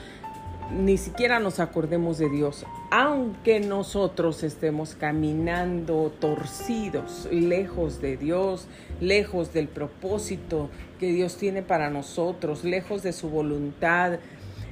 ni 0.72 0.98
siquiera 0.98 1.39
nos 1.39 1.60
acordemos 1.60 2.17
de 2.17 2.29
Dios, 2.29 2.65
aunque 2.91 3.60
nosotros 3.60 4.43
estemos 4.43 4.95
caminando 4.95 6.12
torcidos, 6.19 7.27
lejos 7.31 8.01
de 8.01 8.17
Dios, 8.17 8.67
lejos 9.00 9.53
del 9.53 9.67
propósito 9.67 10.69
que 11.00 11.07
Dios 11.12 11.38
tiene 11.38 11.62
para 11.62 11.89
nosotros, 11.89 12.63
lejos 12.63 13.03
de 13.03 13.13
su 13.13 13.29
voluntad, 13.29 14.19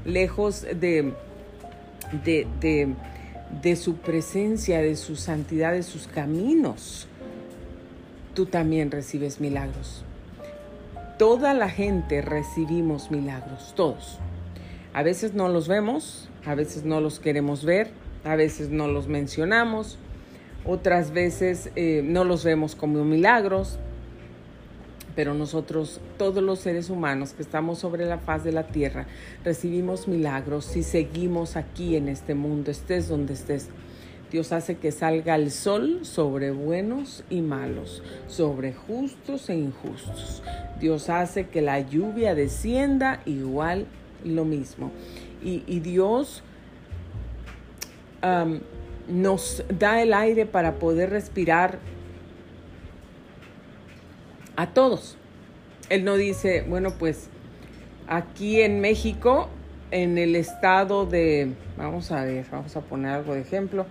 lejos 0.05 0.61
de, 0.61 1.13
de, 2.23 2.95
de, 3.61 3.75
su 3.75 3.95
presencia, 3.97 4.81
de 4.81 4.95
su 4.95 5.15
santidad, 5.15 5.73
de 5.73 5.83
sus 5.83 6.07
caminos, 6.07 7.07
tú 8.33 8.45
también 8.47 8.89
recibes 8.89 9.39
milagros. 9.39 10.03
Toda 11.19 11.53
la 11.53 11.69
gente 11.69 12.21
recibimos 12.21 13.11
milagros, 13.11 13.73
todos. 13.75 14.19
A 14.93 15.01
veces 15.01 15.33
no 15.33 15.49
los 15.49 15.67
vemos, 15.67 16.29
a 16.45 16.53
veces 16.53 16.83
no 16.85 17.01
los 17.01 17.19
queremos 17.19 17.65
ver, 17.65 17.89
a 18.23 18.35
veces 18.35 18.69
no 18.69 18.87
los 18.87 19.07
mencionamos, 19.07 19.97
otras 20.65 21.11
veces 21.11 21.71
eh, 21.75 22.01
no 22.03 22.23
los 22.23 22.43
vemos 22.43 22.75
como 22.75 23.03
milagros, 23.03 23.79
pero 25.15 25.33
nosotros, 25.33 25.99
todos 26.17 26.43
los 26.43 26.59
seres 26.59 26.91
humanos 26.91 27.33
que 27.33 27.41
estamos 27.41 27.79
sobre 27.79 28.05
la 28.05 28.19
faz 28.19 28.43
de 28.43 28.51
la 28.51 28.67
tierra, 28.67 29.07
recibimos 29.43 30.07
milagros 30.07 30.65
si 30.65 30.83
seguimos 30.83 31.55
aquí 31.55 31.95
en 31.95 32.07
este 32.07 32.35
mundo, 32.35 32.69
estés 32.69 33.07
donde 33.07 33.33
estés. 33.33 33.69
Dios 34.31 34.51
hace 34.51 34.77
que 34.77 34.91
salga 34.91 35.35
el 35.35 35.49
sol 35.49 35.99
sobre 36.03 36.51
buenos 36.51 37.23
y 37.31 37.41
malos, 37.41 38.03
sobre 38.27 38.73
justos 38.73 39.49
e 39.49 39.55
injustos. 39.55 40.43
Dios 40.79 41.09
hace 41.09 41.47
que 41.47 41.61
la 41.61 41.79
lluvia 41.79 42.33
descienda 42.35 43.21
igual 43.25 43.85
lo 44.23 44.45
mismo. 44.45 44.91
Y, 45.43 45.79
Dios 45.79 46.43
nos 49.09 49.63
da 49.67 50.01
el 50.01 50.13
aire 50.13 50.45
para 50.45 50.75
poder 50.75 51.09
respirar 51.09 51.79
a 54.55 54.67
todos. 54.67 55.17
Él 55.89 56.05
no 56.05 56.15
dice, 56.15 56.65
bueno, 56.67 56.93
pues 56.97 57.29
aquí 58.07 58.61
en 58.61 58.79
México, 58.79 59.49
en 59.91 60.17
el 60.17 60.35
estado 60.35 61.05
de, 61.05 61.53
vamos 61.77 62.11
a 62.11 62.23
ver, 62.23 62.45
vamos 62.51 62.75
a 62.77 62.81
poner 62.81 63.11
algo 63.11 63.33
de 63.33 63.41
ejemplo, 63.41 63.85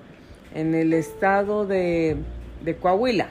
en 0.54 0.74
el 0.74 0.94
estado 0.94 1.66
de, 1.66 2.16
de 2.64 2.76
Coahuila. 2.76 3.28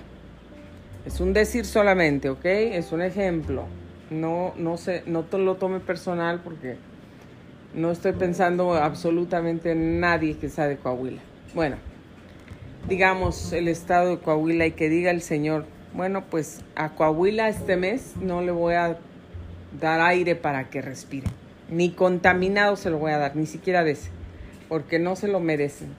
Es 1.05 1.20
un 1.20 1.34
decir 1.34 1.65
solamente, 1.65 2.29
¿ok? 2.29 2.46
Es 2.46 2.91
un 2.91 3.01
ejemplo. 3.01 3.65
No, 4.12 4.53
no, 4.58 4.77
sé, 4.77 5.03
no 5.08 5.24
te 5.24 5.38
lo 5.38 5.55
tome 5.55 5.79
personal 5.79 6.41
porque 6.43 6.77
no 7.74 7.92
estoy 7.92 8.13
pensando 8.13 8.74
absolutamente 8.74 9.72
en 9.72 10.00
nadie 10.00 10.38
que 10.38 10.50
sea 10.50 10.68
de 10.68 10.78
Coahuila. 10.78 11.22
Bueno, 11.54 11.78
digamos 12.88 13.54
el 13.54 13.68
estado 13.68 14.12
de 14.12 14.18
Coahuila 14.18 14.66
y 14.66 14.72
que 14.72 14.90
diga 14.90 15.12
el 15.12 15.22
Señor, 15.22 15.66
bueno, 15.94 16.24
pues 16.30 16.62
a 16.75 16.90
Coahuila 16.90 17.50
este 17.50 17.78
mes 17.78 18.13
no 18.22 18.42
le 18.42 18.51
voy 18.51 18.75
a 18.75 18.98
dar 19.80 20.01
aire 20.01 20.36
para 20.36 20.70
que 20.70 20.82
respire. 20.82 21.28
Ni 21.70 21.92
contaminado 21.92 22.75
se 22.75 22.90
lo 22.90 22.98
voy 22.98 23.12
a 23.12 23.18
dar, 23.18 23.36
ni 23.36 23.46
siquiera 23.46 23.84
de 23.84 23.92
ese, 23.92 24.10
porque 24.68 25.00
no 25.00 25.16
se 25.16 25.28
lo 25.28 25.40
merecen. 25.40 25.90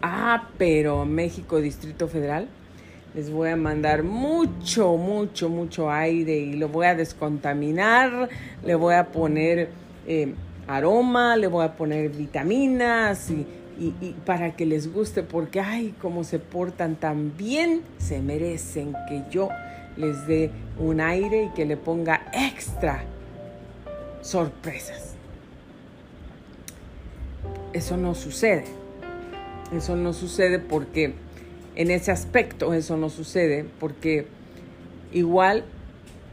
Ah, 0.00 0.48
pero 0.58 1.04
México 1.04 1.60
Distrito 1.60 2.08
Federal, 2.08 2.48
les 3.14 3.30
voy 3.30 3.50
a 3.50 3.56
mandar 3.56 4.02
mucho, 4.02 4.96
mucho, 4.96 5.50
mucho 5.50 5.90
aire 5.90 6.36
y 6.38 6.54
lo 6.54 6.68
voy 6.68 6.86
a 6.86 6.94
descontaminar, 6.94 8.30
le 8.64 8.74
voy 8.74 8.94
a 8.94 9.08
poner 9.08 9.68
eh, 10.06 10.34
aroma, 10.66 11.36
le 11.36 11.46
voy 11.46 11.64
a 11.64 11.76
poner 11.76 12.10
vitaminas 12.10 13.30
y, 13.30 13.46
y, 13.78 14.14
para 14.24 14.54
que 14.54 14.66
les 14.66 14.92
guste, 14.92 15.22
porque 15.22 15.60
ay, 15.60 15.94
como 16.00 16.24
se 16.24 16.38
portan 16.38 16.96
tan 16.96 17.36
bien, 17.36 17.82
se 17.98 18.20
merecen 18.20 18.94
que 19.08 19.22
yo 19.30 19.48
les 19.96 20.26
dé 20.26 20.50
un 20.78 21.00
aire 21.00 21.44
y 21.44 21.48
que 21.50 21.64
le 21.64 21.76
ponga 21.76 22.22
extra 22.32 23.04
sorpresas. 24.20 25.14
Eso 27.72 27.96
no 27.96 28.14
sucede. 28.14 28.64
Eso 29.74 29.96
no 29.96 30.12
sucede 30.12 30.58
porque 30.58 31.14
en 31.74 31.90
ese 31.90 32.10
aspecto 32.10 32.74
eso 32.74 32.96
no 32.96 33.08
sucede 33.08 33.64
porque 33.80 34.26
igual 35.12 35.64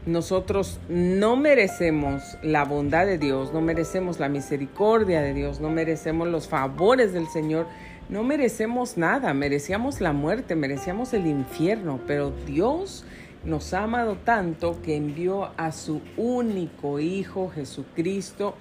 nosotros 0.06 0.80
no 0.88 1.36
merecemos 1.36 2.22
la 2.42 2.64
bondad 2.64 3.04
de 3.04 3.18
Dios, 3.18 3.52
no 3.52 3.60
merecemos 3.60 4.18
la 4.18 4.30
misericordia 4.30 5.20
de 5.20 5.34
Dios, 5.34 5.60
no 5.60 5.68
merecemos 5.68 6.26
los 6.28 6.48
favores 6.48 7.12
del 7.12 7.26
Señor, 7.28 7.66
no 8.08 8.24
merecemos 8.24 8.96
nada, 8.96 9.34
merecíamos 9.34 10.00
la 10.00 10.14
muerte, 10.14 10.56
merecíamos 10.56 11.12
el 11.12 11.26
infierno, 11.26 12.00
pero 12.06 12.32
Dios 12.46 13.04
nos 13.44 13.74
ha 13.74 13.84
amado 13.84 14.16
tanto 14.16 14.80
que 14.80 14.96
envió 14.96 15.50
a 15.58 15.70
su 15.70 16.00
único 16.16 16.98
Hijo 16.98 17.50
Jesucristo 17.50 18.54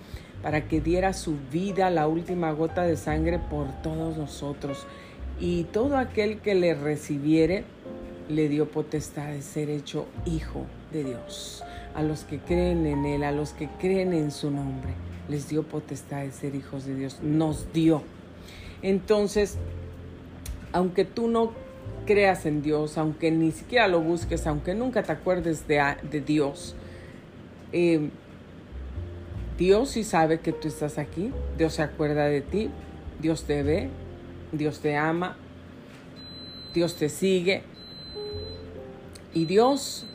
para 0.43 0.67
que 0.67 0.81
diera 0.81 1.13
su 1.13 1.37
vida, 1.51 1.89
la 1.89 2.07
última 2.07 2.51
gota 2.51 2.83
de 2.83 2.97
sangre 2.97 3.39
por 3.39 3.81
todos 3.81 4.17
nosotros. 4.17 4.85
Y 5.39 5.63
todo 5.65 5.97
aquel 5.97 6.39
que 6.39 6.53
le 6.53 6.73
recibiere, 6.73 7.63
le 8.27 8.49
dio 8.49 8.69
potestad 8.69 9.27
de 9.27 9.41
ser 9.41 9.69
hecho 9.69 10.05
hijo 10.25 10.65
de 10.91 11.03
Dios. 11.03 11.63
A 11.95 12.03
los 12.03 12.23
que 12.23 12.39
creen 12.39 12.85
en 12.85 13.05
Él, 13.05 13.23
a 13.23 13.31
los 13.31 13.51
que 13.53 13.67
creen 13.79 14.13
en 14.13 14.31
su 14.31 14.51
nombre, 14.51 14.93
les 15.27 15.49
dio 15.49 15.63
potestad 15.63 16.21
de 16.21 16.31
ser 16.31 16.55
hijos 16.55 16.85
de 16.85 16.95
Dios. 16.95 17.19
Nos 17.21 17.71
dio. 17.73 18.03
Entonces, 18.81 19.57
aunque 20.71 21.05
tú 21.05 21.27
no 21.27 21.51
creas 22.05 22.45
en 22.45 22.61
Dios, 22.61 22.97
aunque 22.97 23.31
ni 23.31 23.51
siquiera 23.51 23.87
lo 23.87 24.01
busques, 24.01 24.47
aunque 24.47 24.73
nunca 24.73 25.03
te 25.03 25.11
acuerdes 25.11 25.67
de, 25.67 25.95
de 26.09 26.21
Dios, 26.21 26.75
eh, 27.71 28.09
Dios 29.57 29.89
sí 29.89 30.03
sabe 30.03 30.39
que 30.39 30.53
tú 30.53 30.67
estás 30.67 30.97
aquí, 30.97 31.31
Dios 31.57 31.73
se 31.73 31.81
acuerda 31.81 32.25
de 32.25 32.41
ti, 32.41 32.69
Dios 33.19 33.43
te 33.43 33.61
ve, 33.61 33.89
Dios 34.51 34.79
te 34.79 34.95
ama, 34.95 35.35
Dios 36.73 36.95
te 36.95 37.09
sigue 37.09 37.63
y 39.33 39.45
Dios 39.45 40.07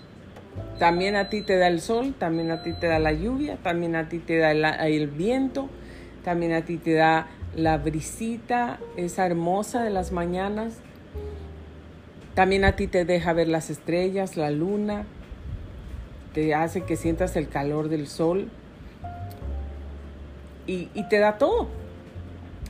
también 0.79 1.15
a 1.15 1.29
ti 1.29 1.43
te 1.43 1.57
da 1.57 1.69
el 1.69 1.81
sol, 1.81 2.15
también 2.19 2.51
a 2.51 2.63
ti 2.63 2.73
te 2.73 2.89
da 2.89 2.99
la 2.99 3.13
lluvia, 3.13 3.59
también 3.63 3.95
a 3.95 4.09
ti 4.09 4.19
te 4.19 4.39
da 4.39 4.51
el, 4.51 5.07
viento, 5.09 5.69
también 6.25 6.53
a 6.53 6.65
ti 6.65 6.79
te 6.79 6.95
da 6.95 7.29
la 7.55 7.79
brisita, 7.79 8.81
esa 8.97 9.25
hermosa 9.27 9.85
de 9.85 9.91
las 9.91 10.11
mañanas, 10.11 10.75
también 12.35 12.65
a 12.65 12.75
ti 12.75 12.89
te 12.89 13.05
deja 13.05 13.33
ver 13.33 13.47
las 13.47 13.71
estrellas, 13.71 14.37
la 14.37 14.51
luna, 14.51 15.05
te 16.33 16.55
hace 16.55 16.83
que 16.83 16.97
sientas 16.97 17.37
el 17.37 17.49
calor 17.49 17.89
del 17.89 18.09
sol 18.09 18.51
y, 20.67 20.87
te 21.09 21.19
da 21.19 21.39
todo. 21.39 21.69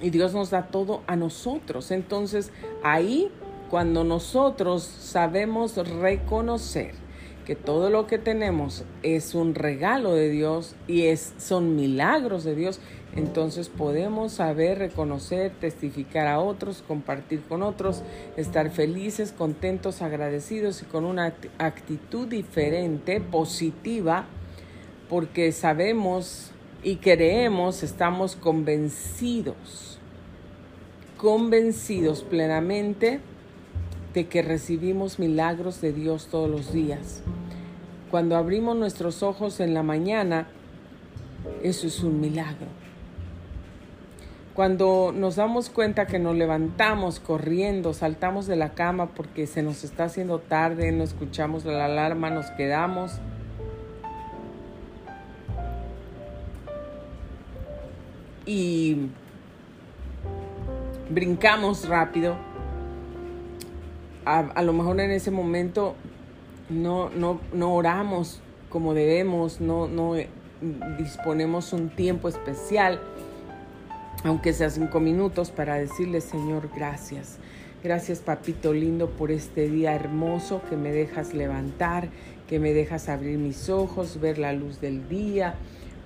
Y 0.02 0.10
Dios 0.10 0.34
nos 0.34 0.50
da 0.50 0.64
todo 0.64 1.02
a 1.06 1.16
nosotros. 1.16 1.90
Entonces 1.90 2.52
ahí, 2.82 3.30
cuando 3.70 4.04
nosotros 4.04 4.82
sabemos 4.82 5.76
reconocer 5.76 7.03
que 7.44 7.54
todo 7.54 7.90
lo 7.90 8.06
que 8.06 8.18
tenemos 8.18 8.84
es 9.02 9.34
un 9.34 9.54
regalo 9.54 10.14
de 10.14 10.30
Dios 10.30 10.74
y 10.86 11.02
es, 11.02 11.34
son 11.38 11.76
milagros 11.76 12.44
de 12.44 12.54
Dios, 12.54 12.80
entonces 13.14 13.68
podemos 13.68 14.32
saber, 14.32 14.78
reconocer, 14.78 15.52
testificar 15.60 16.26
a 16.26 16.40
otros, 16.40 16.82
compartir 16.86 17.42
con 17.42 17.62
otros, 17.62 18.02
estar 18.36 18.70
felices, 18.70 19.32
contentos, 19.32 20.02
agradecidos 20.02 20.82
y 20.82 20.86
con 20.86 21.04
una 21.04 21.34
actitud 21.58 22.26
diferente, 22.26 23.20
positiva, 23.20 24.24
porque 25.08 25.52
sabemos 25.52 26.50
y 26.82 26.96
creemos, 26.96 27.82
estamos 27.82 28.36
convencidos, 28.36 29.98
convencidos 31.16 32.22
plenamente 32.22 33.20
de 34.14 34.26
que 34.28 34.42
recibimos 34.42 35.18
milagros 35.18 35.80
de 35.80 35.92
Dios 35.92 36.28
todos 36.30 36.48
los 36.48 36.72
días. 36.72 37.22
Cuando 38.10 38.36
abrimos 38.36 38.76
nuestros 38.76 39.24
ojos 39.24 39.58
en 39.58 39.74
la 39.74 39.82
mañana, 39.82 40.46
eso 41.62 41.88
es 41.88 42.00
un 42.00 42.20
milagro. 42.20 42.68
Cuando 44.54 45.12
nos 45.12 45.34
damos 45.34 45.68
cuenta 45.68 46.06
que 46.06 46.20
nos 46.20 46.36
levantamos 46.36 47.18
corriendo, 47.18 47.92
saltamos 47.92 48.46
de 48.46 48.54
la 48.54 48.74
cama 48.74 49.06
porque 49.06 49.48
se 49.48 49.64
nos 49.64 49.82
está 49.82 50.04
haciendo 50.04 50.38
tarde, 50.38 50.92
no 50.92 51.02
escuchamos 51.02 51.64
la 51.64 51.86
alarma, 51.86 52.30
nos 52.30 52.52
quedamos. 52.52 53.18
Y 58.46 59.08
brincamos 61.10 61.88
rápido. 61.88 62.53
A, 64.24 64.62
lo 64.62 64.72
mejor 64.72 65.00
en 65.00 65.10
ese 65.10 65.30
momento 65.30 65.94
no, 66.70 67.10
no, 67.10 67.40
no 67.52 67.74
oramos 67.74 68.40
como 68.70 68.94
debemos, 68.94 69.60
no, 69.60 69.86
no 69.86 70.14
disponemos 70.98 71.72
un 71.72 71.90
tiempo 71.90 72.28
especial 72.28 73.00
aunque 74.24 74.54
sea 74.54 74.70
cinco 74.70 75.00
minutos, 75.00 75.50
para 75.50 75.74
decirle, 75.74 76.22
Señor, 76.22 76.70
gracias. 76.74 77.36
Gracias, 77.84 78.20
papito 78.20 78.72
lindo, 78.72 79.10
por 79.10 79.30
este 79.30 79.68
día 79.68 79.94
hermoso 79.94 80.62
que 80.70 80.76
me 80.78 80.90
dejas 80.90 81.34
levantar, 81.34 82.08
que 82.48 82.58
me 82.58 82.72
dejas 82.72 83.10
abrir 83.10 83.36
mis 83.36 83.68
ojos, 83.68 84.18
ver 84.20 84.38
la 84.38 84.54
luz 84.54 84.80
del 84.80 85.06
día, 85.10 85.56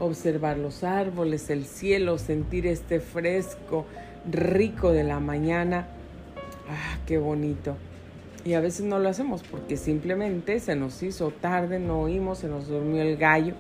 observar 0.01 0.59
los 0.59 0.83
árboles, 0.83 1.49
el 1.49 1.65
cielo, 1.65 2.19
sentir 2.19 2.67
este 2.67 2.99
fresco 2.99 3.87
rico 4.29 4.91
de 4.91 5.05
la 5.05 5.21
mañana. 5.21 5.87
Ah, 6.69 6.99
qué 7.07 7.19
bonito. 7.19 7.77
Y 8.49 8.55
a 8.55 8.61
veces 8.61 8.87
no 8.87 8.99
lo 8.99 9.11
hacemos 9.11 9.43
porque 9.43 9.77
simplemente 9.77 10.59
se 10.59 10.75
nos 10.75 11.03
hizo 11.03 11.31
tarde, 11.33 11.79
no 11.79 12.01
oímos, 12.01 12.39
se 12.39 12.49
nos 12.49 12.67
durmió 12.67 13.03
el 13.03 13.19
gallo 13.19 13.53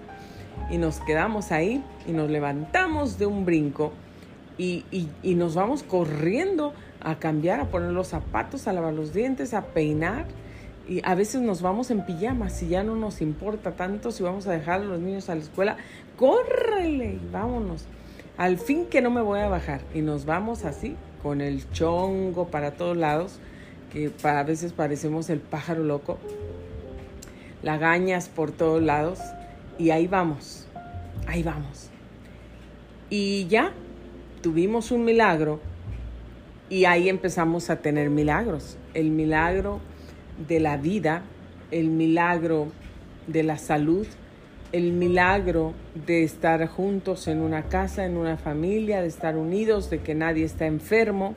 y 0.70 0.78
nos 0.78 1.00
quedamos 1.00 1.52
ahí 1.52 1.84
y 2.06 2.12
nos 2.12 2.30
levantamos 2.30 3.18
de 3.18 3.26
un 3.26 3.44
brinco 3.44 3.92
y, 4.56 4.86
nos 5.22 5.54
vamos 5.54 5.82
corriendo 5.82 6.72
a 7.02 7.18
cambiar, 7.18 7.60
a 7.60 7.66
poner 7.66 7.90
los 7.90 8.08
zapatos, 8.08 8.66
a 8.66 8.72
lavar 8.72 8.94
los 8.94 9.12
dientes, 9.12 9.52
a 9.52 9.66
peinar. 9.66 10.24
Y 10.88 11.02
a 11.04 11.14
veces 11.14 11.42
nos 11.42 11.60
vamos 11.60 11.90
en 11.90 12.06
pijama, 12.06 12.48
si 12.48 12.68
ya 12.68 12.82
no 12.82 12.96
nos 12.96 13.20
importa 13.20 13.72
tanto, 13.72 14.10
si 14.10 14.22
vamos 14.22 14.46
a 14.46 14.52
dejar 14.52 14.80
a 14.80 14.84
los 14.84 15.00
niños 15.00 15.28
a 15.28 15.34
la 15.34 15.42
escuela, 15.42 15.76
córrele 16.16 17.18
y 17.22 17.28
vámonos. 17.30 17.84
Al 18.38 18.56
fin 18.56 18.86
que 18.86 19.02
no 19.02 19.10
me 19.10 19.20
voy 19.20 19.40
a 19.40 19.50
bajar. 19.50 19.82
Y 19.94 20.00
nos 20.00 20.24
vamos 20.24 20.64
así, 20.64 20.96
con 21.22 21.42
el 21.42 21.70
chongo 21.72 22.46
para 22.46 22.70
todos 22.70 22.96
lados, 22.96 23.38
que 23.92 24.10
a 24.22 24.42
veces 24.42 24.72
parecemos 24.72 25.30
el 25.30 25.40
pájaro 25.40 25.82
loco, 25.82 26.18
lagañas 27.62 28.28
por 28.28 28.50
todos 28.50 28.82
lados, 28.82 29.18
y 29.78 29.90
ahí 29.90 30.06
vamos, 30.06 30.66
ahí 31.26 31.42
vamos. 31.42 31.90
Y 33.10 33.46
ya 33.46 33.72
tuvimos 34.42 34.90
un 34.90 35.04
milagro 35.04 35.60
y 36.68 36.84
ahí 36.84 37.08
empezamos 37.08 37.70
a 37.70 37.76
tener 37.76 38.10
milagros. 38.10 38.76
El 38.94 39.10
milagro 39.10 39.80
de 40.46 40.60
la 40.60 40.76
vida, 40.76 41.22
el 41.70 41.88
milagro 41.88 42.68
de 43.26 43.42
la 43.42 43.56
salud, 43.56 44.06
el 44.72 44.92
milagro 44.92 45.72
de 46.06 46.24
estar 46.24 46.66
juntos 46.66 47.26
en 47.26 47.40
una 47.40 47.64
casa, 47.64 48.04
en 48.04 48.16
una 48.16 48.36
familia, 48.36 49.00
de 49.00 49.08
estar 49.08 49.36
unidos, 49.36 49.88
de 49.88 50.00
que 50.00 50.14
nadie 50.14 50.44
está 50.44 50.66
enfermo, 50.66 51.34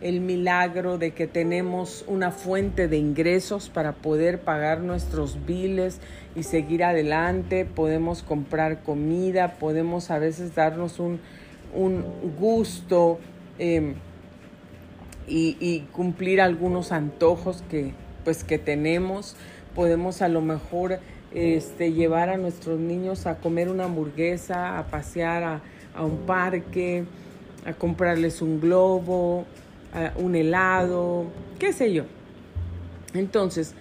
el 0.00 0.20
milagro 0.20 0.98
de 0.98 1.12
que 1.12 1.26
tenemos 1.26 2.04
una 2.06 2.30
fuente 2.30 2.86
de 2.86 2.98
ingresos 2.98 3.70
para 3.70 3.92
poder 3.92 4.40
pagar 4.40 4.80
nuestros 4.80 5.46
biles 5.46 6.00
y 6.34 6.42
seguir 6.42 6.84
adelante, 6.84 7.64
podemos 7.64 8.22
comprar 8.22 8.82
comida, 8.82 9.54
podemos 9.58 10.10
a 10.10 10.18
veces 10.18 10.54
darnos 10.54 11.00
un, 11.00 11.18
gusto 12.38 13.18
em, 13.58 13.94
y, 15.26 15.80
cumplir 15.92 16.40
algunos 16.40 16.92
antojos 16.92 17.64
que, 17.70 17.92
pues, 18.24 18.44
que 18.44 18.58
tenemos, 18.58 19.34
podemos 19.74 20.20
a 20.20 20.28
lo 20.28 20.42
mejor 20.42 21.00
este, 21.32 21.92
llevar 21.92 22.28
a 22.28 22.36
nuestros 22.36 22.78
niños 22.78 23.26
a 23.26 23.36
comer 23.36 23.68
una 23.70 23.84
hamburguesa, 23.84 24.78
a 24.78 24.86
pasear 24.86 25.42
a, 25.42 25.60
a 25.94 26.04
un 26.04 26.18
parque, 26.18 27.04
a 27.64 27.72
comprarles 27.72 28.42
un 28.42 28.60
globo, 28.60 29.46
un 30.16 30.34
helado, 30.34 31.26
qué 31.58 31.72
sé 31.72 31.92
yo. 31.92 32.04
Entonces, 33.14 33.74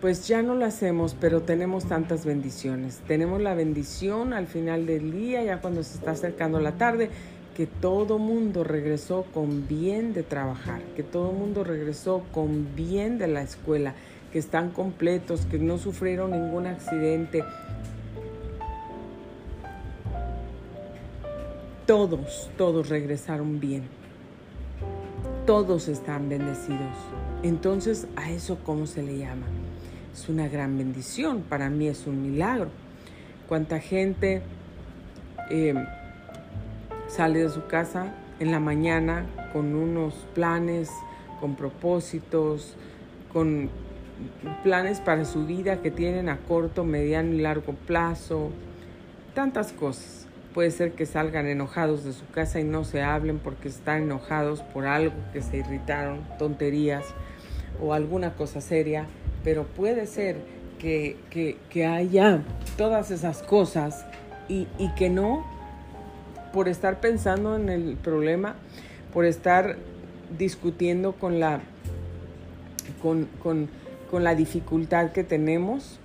pues 0.00 0.26
ya 0.26 0.42
no 0.42 0.54
lo 0.54 0.64
hacemos, 0.66 1.16
pero 1.18 1.42
tenemos 1.42 1.86
tantas 1.86 2.26
bendiciones. 2.26 3.00
Tenemos 3.06 3.40
la 3.40 3.54
bendición 3.54 4.32
al 4.32 4.46
final 4.46 4.86
del 4.86 5.12
día, 5.12 5.42
ya 5.44 5.60
cuando 5.60 5.82
se 5.82 5.94
está 5.94 6.10
acercando 6.10 6.60
la 6.60 6.72
tarde, 6.72 7.08
que 7.56 7.66
todo 7.66 8.18
mundo 8.18 8.64
regresó 8.64 9.24
con 9.32 9.68
bien 9.68 10.12
de 10.12 10.22
trabajar, 10.22 10.82
que 10.96 11.02
todo 11.02 11.32
mundo 11.32 11.64
regresó 11.64 12.22
con 12.32 12.74
bien 12.74 13.18
de 13.18 13.28
la 13.28 13.42
escuela, 13.42 13.94
que 14.32 14.38
están 14.38 14.70
completos, 14.70 15.46
que 15.46 15.58
no 15.58 15.78
sufrieron 15.78 16.32
ningún 16.32 16.66
accidente. 16.66 17.44
Todos, 21.86 22.50
todos 22.56 22.88
regresaron 22.88 23.60
bien 23.60 24.01
todos 25.52 25.86
están 25.88 26.30
bendecidos. 26.30 26.96
Entonces, 27.42 28.06
¿a 28.16 28.30
eso 28.30 28.56
cómo 28.64 28.86
se 28.86 29.02
le 29.02 29.18
llama? 29.18 29.44
Es 30.10 30.30
una 30.30 30.48
gran 30.48 30.78
bendición, 30.78 31.42
para 31.42 31.68
mí 31.68 31.88
es 31.88 32.06
un 32.06 32.22
milagro. 32.22 32.70
Cuánta 33.50 33.78
gente 33.78 34.40
em, 35.50 35.76
sale 37.06 37.40
de 37.40 37.50
su 37.50 37.66
casa 37.66 38.14
en 38.40 38.50
la 38.50 38.60
mañana 38.60 39.26
con 39.52 39.74
unos 39.74 40.14
planes, 40.34 40.88
con 41.38 41.54
propósitos, 41.54 42.74
con 43.30 43.68
planes 44.62 45.00
para 45.00 45.26
su 45.26 45.44
vida 45.44 45.82
que 45.82 45.90
tienen 45.90 46.30
a 46.30 46.38
corto, 46.38 46.82
mediano 46.82 47.34
y 47.34 47.42
largo 47.42 47.74
plazo, 47.74 48.48
tantas 49.34 49.74
cosas. 49.74 50.26
Puede 50.54 50.70
ser 50.70 50.92
que 50.92 51.06
salgan 51.06 51.46
enojados 51.46 52.04
de 52.04 52.12
su 52.12 52.26
casa 52.28 52.60
y 52.60 52.64
no 52.64 52.84
se 52.84 53.02
hablen 53.02 53.38
porque 53.38 53.68
están 53.68 54.02
enojados 54.02 54.60
por 54.60 54.86
algo 54.86 55.14
que 55.32 55.40
se 55.40 55.58
irritaron, 55.58 56.20
tonterías 56.38 57.04
o 57.80 57.94
alguna 57.94 58.34
cosa 58.34 58.60
seria, 58.60 59.06
pero 59.44 59.64
puede 59.64 60.06
ser 60.06 60.36
que, 60.78 61.86
haya 61.86 62.42
todas 62.76 63.10
esas 63.10 63.42
cosas 63.42 64.04
y, 64.48 64.66
que 64.96 65.08
no, 65.08 65.46
por 66.52 66.68
estar 66.68 67.00
pensando 67.00 67.56
en 67.56 67.68
el 67.70 67.96
problema, 67.96 68.56
por 69.14 69.24
estar 69.24 69.76
discutiendo 70.36 71.12
con 71.12 71.40
la, 71.40 71.60
con, 73.00 73.28
con 73.40 74.24
la 74.24 74.34
dificultad 74.34 75.12
que 75.12 75.24
tenemos, 75.24 75.98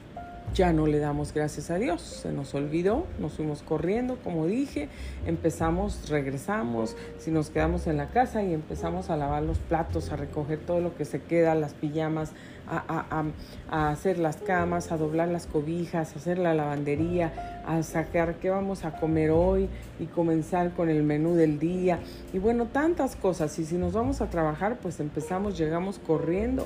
ya 0.57 0.73
no 0.73 0.87
le 0.87 0.97
damos 0.97 1.35
gracias 1.35 1.69
a 1.69 1.75
Dios. 1.75 2.01
Se 2.01 2.33
nos 2.33 2.55
olvidó, 2.55 3.05
nos 3.19 3.33
fuimos 3.33 3.61
corriendo, 3.61 4.17
como 4.23 4.47
dije, 4.47 4.89
empezamos, 5.27 6.09
regresamos, 6.09 6.95
si 7.19 7.29
nos 7.29 7.51
quedamos 7.51 7.85
en 7.85 7.97
la 7.97 8.07
casa 8.07 8.43
y 8.43 8.55
empezamos 8.55 9.11
a 9.11 9.17
lavar 9.17 9.43
los 9.43 9.59
platos, 9.59 10.11
a 10.11 10.15
recoger 10.15 10.57
todo 10.57 10.81
lo 10.81 10.95
que 10.95 11.05
se 11.05 11.21
queda, 11.21 11.53
las 11.53 11.75
pijamas, 11.75 12.31
a, 12.67 13.23
a, 13.69 13.89
hacer 13.91 14.17
las 14.17 14.37
camas, 14.37 14.91
a 14.91 14.97
doblar 14.97 15.27
las 15.27 15.45
cobijas, 15.45 16.15
a 16.15 16.19
hacer 16.19 16.39
la 16.39 16.55
lavandería, 16.55 17.61
a 17.65 17.83
sacar 17.83 18.35
qué 18.39 18.49
vamos 18.49 18.83
a 18.83 18.99
comer 18.99 19.29
hoy 19.29 19.69
y 19.99 20.05
comenzar 20.05 20.71
con 20.71 20.89
el 20.89 21.03
menú 21.03 21.35
del 21.35 21.59
día. 21.59 21.99
Y 22.33 22.39
bueno, 22.39 22.65
tantas 22.65 23.15
cosas. 23.15 23.57
Y 23.59 23.65
si 23.65 23.75
nos 23.75 23.93
vamos 23.93 24.21
a 24.21 24.29
trabajar, 24.31 24.79
pues 24.81 24.99
empezamos, 24.99 25.55
llegamos 25.55 25.99
corriendo 25.99 26.65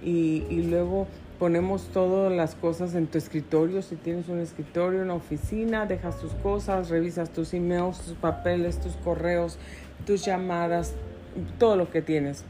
y, 0.00 0.46
y 0.48 0.62
luego 0.62 1.08
ponemos 1.42 1.88
todas 1.88 2.32
las 2.32 2.54
cosas 2.54 2.94
en 2.94 3.08
tu 3.08 3.18
escritorio. 3.18 3.82
Si 3.82 3.96
tienes 3.96 4.28
un 4.28 4.38
escritorio, 4.38 5.02
una 5.02 5.14
oficina, 5.14 5.86
dejas 5.86 6.20
tus 6.20 6.32
cosas, 6.34 6.88
revisas 6.88 7.30
tus 7.30 7.52
emails, 7.52 7.98
tus 7.98 8.14
papeles, 8.14 8.80
tus 8.80 8.92
correos, 8.94 9.58
tus 10.06 10.24
llamadas, 10.24 10.94
todo 11.58 11.74
lo 11.74 11.90
que 11.90 12.00
tienes. 12.00 12.44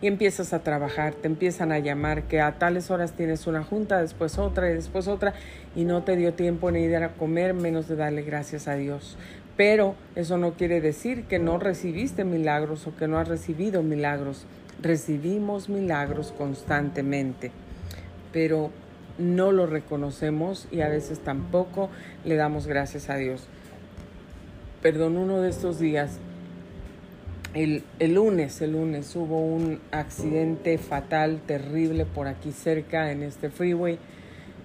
Y 0.00 0.06
empiezas 0.06 0.54
a 0.54 0.60
trabajar, 0.60 1.12
te 1.12 1.26
empiezan 1.26 1.70
a 1.70 1.78
llamar 1.78 2.22
que 2.22 2.40
a 2.40 2.58
tales 2.58 2.90
horas 2.90 3.12
tienes 3.12 3.46
una 3.46 3.62
junta, 3.62 4.00
después 4.00 4.38
otra 4.38 4.70
y 4.70 4.72
después 4.72 5.06
otra, 5.06 5.34
y 5.76 5.84
no 5.84 6.04
te 6.04 6.16
dio 6.16 6.32
tiempo 6.32 6.70
ni 6.70 6.78
ir 6.80 6.96
a 6.96 7.12
comer, 7.16 7.52
menos 7.52 7.86
de 7.86 7.96
darle 7.96 8.22
gracias 8.22 8.66
a 8.66 8.76
Dios. 8.76 9.18
Pero 9.58 9.94
eso 10.16 10.38
no 10.38 10.54
quiere 10.54 10.80
decir 10.80 11.24
que 11.24 11.38
no 11.38 11.58
recibiste 11.58 12.24
milagros 12.24 12.86
o 12.86 12.96
que 12.96 13.08
no 13.08 13.18
has 13.18 13.28
recibido 13.28 13.82
milagros 13.82 14.46
recibimos 14.80 15.68
milagros 15.68 16.32
constantemente, 16.36 17.50
pero 18.32 18.70
no 19.18 19.50
lo 19.52 19.66
reconocemos 19.66 20.68
y 20.70 20.80
a 20.80 20.88
veces 20.88 21.18
tampoco 21.18 21.90
le 22.24 22.36
damos 22.36 22.66
gracias 22.66 23.10
a 23.10 23.16
Dios. 23.16 23.46
Perdón, 24.82 25.16
uno 25.16 25.40
de 25.40 25.50
estos 25.50 25.80
días, 25.80 26.18
el, 27.54 27.82
lunes, 28.00 28.60
el 28.60 28.72
lunes 28.72 29.14
hubo 29.16 29.40
un 29.40 29.80
accidente 29.90 30.78
fatal, 30.78 31.40
terrible 31.46 32.04
por 32.04 32.28
aquí 32.28 32.52
cerca 32.52 33.10
en 33.10 33.24
este 33.24 33.50
freeway. 33.50 33.98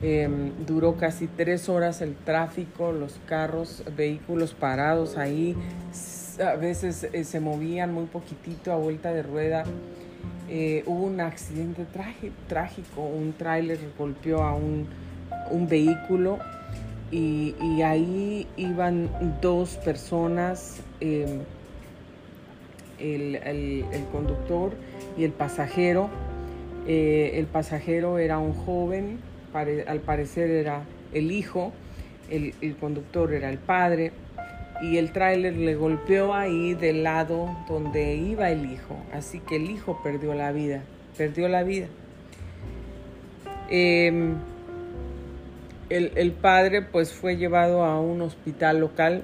Em, 0.04 0.52
duró 0.68 0.98
casi 0.98 1.28
tres 1.28 1.70
horas 1.70 2.02
el 2.02 2.16
tráfico, 2.16 2.92
los 2.92 3.20
carros, 3.26 3.84
vehículos 3.96 4.54
parados 4.54 5.18
ahí, 5.18 5.56
a 6.44 6.56
veces 6.56 7.08
eh, 7.12 7.24
se 7.24 7.40
movían 7.40 7.94
muy 7.94 8.06
poquitito 8.06 8.72
a 8.72 8.76
vuelta 8.76 9.14
de 9.14 9.24
rueda 9.24 9.64
eh, 10.56 10.84
hubo 10.86 11.06
un 11.06 11.20
accidente 11.20 11.84
trágico, 12.48 13.02
un 13.02 13.34
tráiler 13.34 13.80
golpeó 13.98 14.44
a 14.44 14.54
un, 14.54 14.88
vehículo 15.68 16.38
y, 17.10 17.82
ahí 17.82 18.46
iban 18.56 19.10
dos 19.42 19.78
personas, 19.78 20.84
em, 21.00 21.40
el, 23.00 24.06
conductor 24.12 24.74
y 25.18 25.24
el 25.24 25.32
pasajero. 25.32 26.12
Eh, 26.88 27.32
el 27.34 27.48
pasajero 27.48 28.20
era 28.20 28.38
un 28.38 28.54
joven, 28.54 29.18
al 29.56 30.02
parecer 30.02 30.52
era 30.52 30.84
el 31.14 31.32
hijo, 31.32 31.74
el, 32.30 32.54
el 32.62 32.76
conductor 32.76 33.34
era 33.34 33.50
el 33.50 33.58
padre 33.58 34.12
y 34.82 34.98
el 34.98 35.12
tráiler 35.12 35.56
le 35.56 35.76
golpeó 35.76 36.34
ahí 36.34 36.74
del 36.74 37.04
lado 37.04 37.56
donde 37.68 38.16
iba 38.16 38.50
el 38.50 38.72
hijo. 38.72 38.98
Así 39.14 39.40
que 39.40 39.56
el 39.56 39.70
hijo 39.70 40.02
perdió 40.04 40.34
la 40.34 40.52
vida, 40.52 40.82
perdió 41.18 41.48
la 41.48 41.64
vida. 41.64 41.88
Em, 43.70 44.36
el, 45.90 46.32
padre 46.32 46.82
pues 46.82 47.14
fue 47.14 47.38
llevado 47.38 47.84
a 47.84 48.00
un 48.00 48.22
hospital 48.22 48.80
local, 48.80 49.24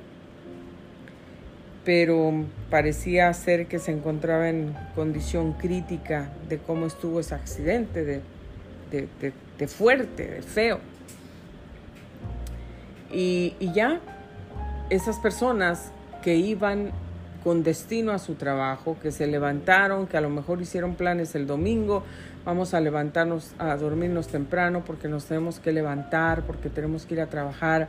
pero 1.84 2.46
parecía 2.70 3.34
ser 3.34 3.68
que 3.68 3.80
se 3.80 3.92
encontraba 3.92 4.50
en 4.50 4.76
condición 4.96 5.54
crítica 5.54 6.32
de 6.48 6.58
cómo 6.60 6.86
estuvo 6.86 7.20
ese 7.20 7.36
accidente, 7.36 8.06
de, 8.06 8.22
de, 8.92 9.68
fuerte, 9.68 10.28
de 10.28 10.42
feo. 10.42 10.80
Y, 13.12 13.56
y 13.60 13.74
ya 13.74 14.00
esas 14.90 15.20
personas 15.20 15.92
que 16.24 16.36
iban 16.36 16.92
con 17.44 17.64
destino 17.64 18.12
a 18.12 18.20
su 18.20 18.36
trabajo, 18.36 18.98
que 19.02 19.12
se 19.12 19.28
levantaron, 19.28 20.08
que 20.08 20.18
a 20.18 20.22
lo 20.22 20.30
mejor 20.30 20.62
hicieron 20.62 20.96
planes 20.96 21.36
el 21.36 21.48
domingo, 21.48 22.04
vamos 22.44 22.74
a 22.74 22.82
levantarnos, 22.82 23.54
a 23.60 23.76
dormirnos 23.78 24.28
temprano 24.28 24.84
porque 24.86 25.08
nos 25.08 25.26
tenemos 25.26 25.60
que 25.60 25.72
levantar, 25.72 26.44
porque 26.44 26.70
tenemos 26.70 27.06
que 27.06 27.14
ir 27.16 27.22
a 27.22 27.28
trabajar 27.28 27.88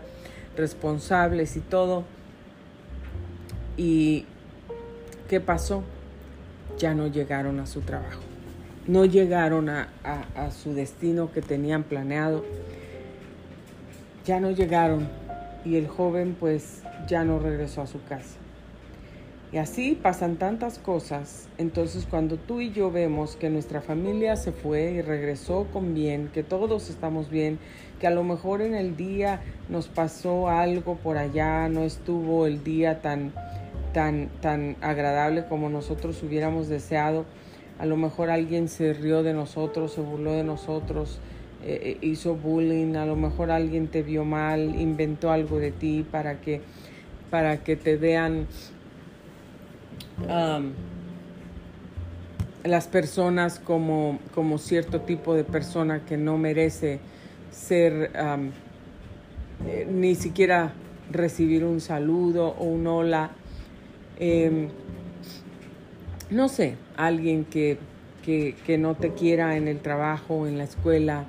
responsables 0.57 1.57
y 1.57 1.61
todo. 1.61 2.05
¿Y 3.77 4.27
qué 5.29 5.41
pasó? 5.41 5.83
Ya 6.79 6.95
no 6.95 7.09
llegaron 7.09 7.59
a 7.61 7.67
su 7.67 7.81
trabajo, 7.81 8.21
no 8.87 9.05
llegaron 9.05 9.69
a, 9.69 9.89
a 10.05 10.51
su 10.51 10.75
destino 10.75 11.33
que 11.33 11.43
tenían 11.43 11.83
planeado, 11.83 12.45
ya 14.25 14.39
no 14.39 14.51
llegaron 14.51 15.09
y 15.65 15.77
el 15.77 15.89
joven 15.89 16.37
pues 16.39 16.83
ya 17.07 17.25
no 17.25 17.39
regresó 17.39 17.83
a 17.83 17.87
su 17.87 18.03
casa. 18.05 18.37
Y 19.53 19.59
así 19.59 19.99
pasan 20.01 20.37
tantas 20.37 20.79
cosas. 20.79 21.49
Entonces 21.59 22.07
cuando 22.09 22.37
tú 22.37 22.61
y 22.61 22.71
yo 22.73 22.93
vemos 22.93 23.35
que 23.35 23.51
nuestra 23.51 23.81
familia 23.81 24.37
se 24.37 24.53
fue 24.53 24.93
y 24.93 25.03
regresó 25.03 25.67
con 25.73 25.93
bien, 25.93 26.31
que 26.33 26.45
todos 26.45 26.89
estamos 26.89 27.31
bien, 27.31 27.59
que 27.99 28.07
a 28.07 28.11
lo 28.11 28.23
mejor 28.23 28.63
en 28.63 28.75
el 28.75 28.97
día 28.97 29.41
nos 29.69 29.89
pasó 29.89 30.49
algo 30.49 30.97
por 30.97 31.19
allá, 31.19 31.69
no 31.69 31.83
estuvo 31.83 32.47
el 32.47 32.63
día 32.63 33.03
tan 33.03 33.33
tan, 33.93 34.29
tan 34.41 34.77
agradable 34.81 35.45
como 35.47 35.69
nosotros 35.69 36.23
hubiéramos 36.23 36.69
deseado. 36.69 37.25
A 37.79 37.87
lo 37.87 37.97
mejor 37.97 38.31
alguien 38.31 38.69
se 38.69 38.93
rió 38.93 39.23
de 39.23 39.33
nosotros, 39.33 39.93
se 39.93 40.01
burló 40.01 40.33
de 40.33 40.45
nosotros, 40.45 41.19
eh, 41.64 41.99
eh, 42.03 42.07
hizo 42.07 42.35
bullying, 42.37 42.96
a 42.96 43.07
lo 43.07 43.16
mejor 43.16 43.51
alguien 43.51 43.88
te 43.88 44.03
vio 44.03 44.25
mal, 44.25 44.81
inventó 44.81 45.31
algo 45.31 45.59
de 45.59 45.70
ti 45.70 46.07
para 46.11 46.40
que, 46.40 46.61
para 47.31 47.59
que 47.59 47.77
te 47.77 47.96
vean 47.96 48.46
las 52.64 52.88
personas 52.88 53.59
como, 53.59 54.18
como 54.35 54.59
cierto 54.59 55.01
tipo 55.01 55.35
de 55.35 55.44
persona 55.44 56.05
que 56.05 56.16
no 56.16 56.37
merece 56.37 57.01
ser 57.51 58.12
eh, 59.66 59.87
ni 59.90 60.14
siquiera 60.14 60.73
recibir 61.11 61.64
un 61.64 61.81
saludo 61.81 62.49
o 62.59 62.64
un 62.64 62.87
hola. 62.87 63.31
Em, 64.18 64.68
no 66.31 66.49
sé, 66.49 66.77
alguien 66.96 67.44
que, 67.44 67.79
que, 68.25 68.79
no 68.79 68.94
te 68.94 69.12
quiera 69.12 69.57
en 69.57 69.66
el 69.66 69.81
trabajo, 69.81 70.46
en 70.46 70.57
la 70.57 70.64
escuela 70.64 71.25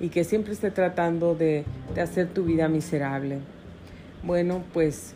y 0.00 0.08
que 0.08 0.24
siempre 0.24 0.52
esté 0.52 0.70
tratando 0.70 1.34
de, 1.34 1.64
de 1.94 2.00
hacer 2.00 2.28
tu 2.28 2.44
vida 2.44 2.68
miserable. 2.68 3.38
Bueno, 4.22 4.62
pues 4.72 5.14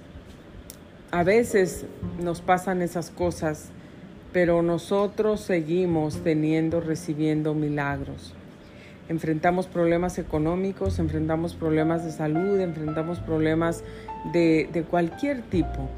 a 1.11 1.23
veces 1.23 1.87
nos 2.23 2.41
pasan 2.41 2.83
esas 2.83 3.11
cosas, 3.11 3.71
pero 4.33 4.63
nosotros 4.63 5.41
seguimos 5.41 6.23
teniendo, 6.23 6.81
recibiendo 6.81 7.55
milagros 7.55 8.35
enfrentamos 9.09 9.67
problemas 9.67 10.19
económicos, 10.19 10.99
enfrentamos 10.99 11.55
problemas 11.55 12.05
de 12.05 12.13
salud, 12.13 12.59
enfrentamos 12.61 13.21
problemas 13.21 13.85
de, 14.33 14.69
de, 14.73 14.83
cualquier 14.83 15.43
tipo. 15.43 15.89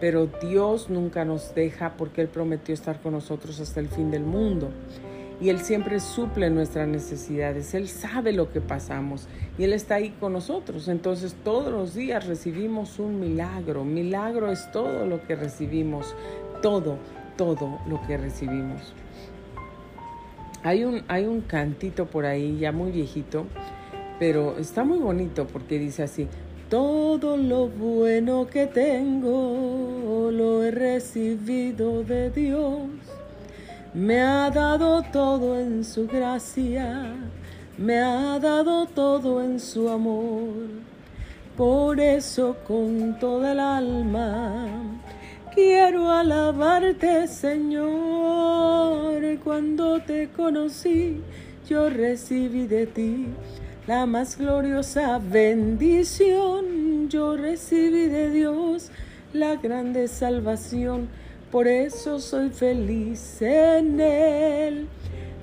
Pero 0.00 0.26
Dios 0.26 0.90
nunca 0.90 1.24
nos 1.24 1.54
deja 1.54 1.94
porque 1.96 2.20
Él 2.20 2.28
prometió 2.28 2.74
estar 2.74 3.00
con 3.00 3.12
nosotros 3.12 3.60
hasta 3.60 3.80
el 3.80 3.88
fin 3.88 4.10
del 4.10 4.24
mundo. 4.24 4.70
Y 5.40 5.48
Él 5.48 5.60
siempre 5.60 6.00
suple 6.00 6.48
nuestras 6.50 6.88
necesidades. 6.88 7.74
Él 7.74 7.88
sabe 7.88 8.32
lo 8.32 8.52
que 8.52 8.60
pasamos 8.60 9.28
y 9.58 9.64
Él 9.64 9.72
está 9.72 9.96
ahí 9.96 10.10
con 10.20 10.32
nosotros. 10.32 10.88
Entonces 10.88 11.34
todos 11.44 11.72
los 11.72 11.94
días 11.94 12.26
recibimos 12.26 12.98
un 12.98 13.20
milagro. 13.20 13.84
Milagro 13.84 14.50
es 14.50 14.70
todo 14.72 15.06
lo 15.06 15.26
que 15.26 15.34
recibimos. 15.34 16.14
Todo, 16.62 16.98
todo 17.36 17.80
lo 17.86 18.00
que 18.06 18.16
recibimos. 18.16 18.94
Hay 20.62 20.84
un, 20.84 21.02
hay 21.08 21.26
un 21.26 21.42
cantito 21.42 22.06
por 22.06 22.24
ahí, 22.24 22.58
ya 22.58 22.72
muy 22.72 22.90
viejito, 22.90 23.44
pero 24.18 24.56
está 24.56 24.82
muy 24.82 24.96
bonito 24.96 25.46
porque 25.46 25.78
dice 25.78 26.04
así, 26.04 26.26
todo 26.70 27.36
lo 27.36 27.68
bueno 27.68 28.46
que 28.46 28.66
tengo 28.66 30.30
lo 30.32 30.62
he 30.64 30.70
recibido 30.70 32.02
de 32.02 32.30
Dios. 32.30 32.88
Me 33.94 34.20
ha 34.20 34.50
dado 34.50 35.02
todo 35.12 35.58
en 35.58 35.84
su 35.84 36.06
gracia, 36.06 37.14
me 37.78 37.98
ha 37.98 38.38
dado 38.40 38.86
todo 38.86 39.42
en 39.42 39.58
su 39.58 39.88
amor. 39.88 40.68
Por 41.56 42.00
eso 42.00 42.56
con 42.66 43.18
toda 43.20 43.52
el 43.52 43.60
alma 43.60 45.00
Quiero 45.54 46.10
alabarte, 46.10 47.28
Señor. 47.28 49.22
Cuando 49.44 50.00
te 50.00 50.28
conocí, 50.30 51.20
yo 51.68 51.88
recibí 51.90 52.66
de 52.66 52.86
ti 52.88 53.26
la 53.86 54.04
más 54.04 54.36
gloriosa 54.36 55.20
bendición. 55.20 57.08
Yo 57.08 57.36
recibí 57.36 58.08
de 58.08 58.30
Dios 58.30 58.90
la 59.32 59.54
grande 59.54 60.08
salvación. 60.08 61.08
Por 61.54 61.68
eso 61.68 62.18
soy 62.18 62.50
feliz 62.50 63.40
en 63.40 64.00
Él. 64.00 64.88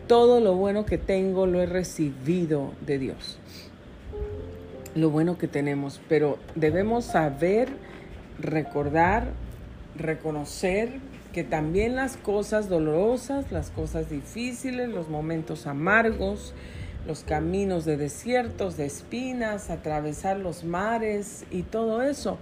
Todo 0.09 0.41
lo 0.41 0.55
bueno 0.55 0.85
que 0.85 0.97
tengo 0.97 1.45
lo 1.45 1.61
he 1.61 1.65
recibido 1.65 2.73
de 2.85 2.99
Dios. 2.99 3.39
Lo 4.93 5.09
bueno 5.09 5.37
que 5.37 5.47
tenemos, 5.47 6.01
pero 6.09 6.37
debemos 6.53 7.05
saber 7.05 7.69
recordar 8.41 9.29
reconocer 9.95 10.99
que 11.31 11.45
también 11.45 11.95
las 11.95 12.17
cosas 12.17 12.67
dolorosas, 12.67 13.49
las 13.53 13.69
cosas 13.69 14.09
difíciles, 14.09 14.89
los 14.89 15.07
momentos 15.07 15.65
amargos, 15.65 16.53
los 17.07 17.23
caminos 17.23 17.85
de 17.85 17.95
desiertos, 17.95 18.75
de 18.75 18.85
espinas, 18.85 19.69
atravesar 19.69 20.39
los 20.39 20.65
mares 20.65 21.45
y 21.51 21.61
todo 21.61 22.01
eso, 22.01 22.37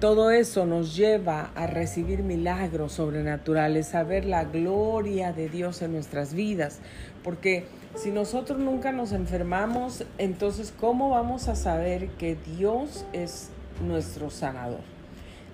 todo 0.00 0.30
eso 0.30 0.66
nos 0.66 0.96
lleva 0.96 1.50
a 1.54 1.66
recibir 1.66 2.22
milagros 2.22 2.92
sobrenaturales, 2.92 3.94
a 3.94 4.02
ver 4.02 4.24
la 4.24 4.44
gloria 4.44 5.32
de 5.32 5.48
Dios 5.48 5.82
en 5.82 5.92
nuestras 5.92 6.34
vidas, 6.34 6.80
porque 7.22 7.66
si 7.94 8.10
nosotros 8.10 8.58
nunca 8.58 8.92
nos 8.92 9.12
enfermamos, 9.12 10.04
entonces 10.18 10.72
¿cómo 10.80 11.10
vamos 11.10 11.48
a 11.48 11.54
saber 11.54 12.08
que 12.10 12.34
Dios 12.34 13.04
es 13.12 13.50
nuestro 13.86 14.30
sanador? 14.30 14.80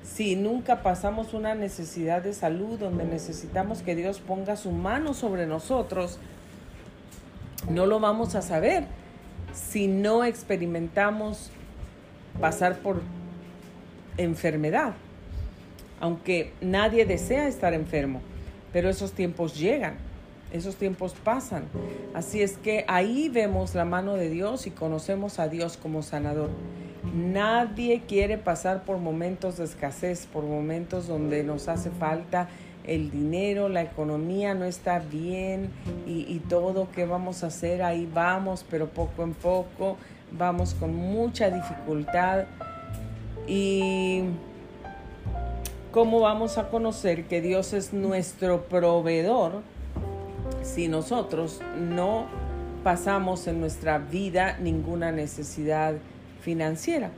si 0.07 0.37
nunca 0.37 0.83
pasamos 0.83 1.35
una 1.35 1.55
necesidad 1.55 2.23
de 2.23 2.33
salud 2.33 2.79
donde 2.79 3.05
necesitamos 3.05 3.83
que 3.83 3.97
Dios 3.97 4.21
ponga 4.21 4.57
su 4.57 4.71
mano 4.71 5.15
sobre 5.15 5.47
nosotros, 5.47 6.19
no 7.69 7.87
lo 7.87 7.99
vamos 7.99 8.35
a 8.35 8.43
saber 8.43 8.85
si 9.53 9.89
no 9.89 10.25
experimentamos 10.25 11.51
pasar 12.41 12.79
por 12.79 13.03
enfermedad. 14.17 14.95
Aunque 16.01 16.53
nadie 16.61 17.07
desea 17.07 17.49
estar 17.49 17.73
enfermo, 17.75 18.21
pero 18.73 18.91
esos 18.91 19.13
tiempos 19.13 19.59
llegan, 19.59 19.95
esos 20.53 20.77
tiempos 20.77 21.15
pasan. 21.15 21.65
Así 22.15 22.43
es 22.43 22.59
que 22.59 22.85
ahí 22.89 23.29
vemos 23.29 23.75
la 23.75 23.85
mano 23.85 24.15
de 24.15 24.29
Dios 24.29 24.67
y 24.67 24.71
conocemos 24.71 25.39
a 25.39 25.49
Dios 25.49 25.77
como 25.77 26.03
sanador. 26.03 26.51
Nadie 27.15 28.03
quiere 28.07 28.37
pasar 28.37 28.85
por 28.85 28.99
momentos 28.99 29.59
de 29.59 29.65
escasez, 29.65 30.27
por 30.27 30.45
momentos 30.45 31.07
donde 31.07 31.45
nos 31.45 31.69
hace 31.69 31.91
falta 31.91 32.49
el 32.87 33.11
dinero, 33.11 33.69
la 33.69 33.83
economía 33.83 34.55
no 34.55 34.65
está 34.65 35.01
bien 35.01 35.71
y, 36.07 36.39
todo, 36.49 36.89
¿qué 36.95 37.05
vamos 37.05 37.43
a 37.43 37.49
hacer? 37.49 37.83
Ahí 37.83 38.09
vamos, 38.13 38.65
pero 38.69 38.89
poco 38.89 39.25
en 39.25 39.35
poco, 39.35 39.97
vamos 40.31 40.75
con 40.75 40.95
mucha 40.95 41.51
dificultad. 41.51 42.45
¿Y 43.47 44.25
cómo 45.93 46.21
vamos 46.21 46.59
a 46.59 46.69
conocer 46.69 47.25
que 47.25 47.41
Dios 47.41 47.73
es 47.73 47.93
nuestro 47.93 48.63
proveedor 48.65 49.63
si 50.63 50.89
nosotros 50.89 51.61
no 51.79 52.27
pasamos 52.83 53.47
en 53.47 53.61
nuestra 53.61 53.99
vida 53.99 54.59
ninguna 54.59 55.13
necesidad? 55.13 55.95
financiera, 56.47 57.11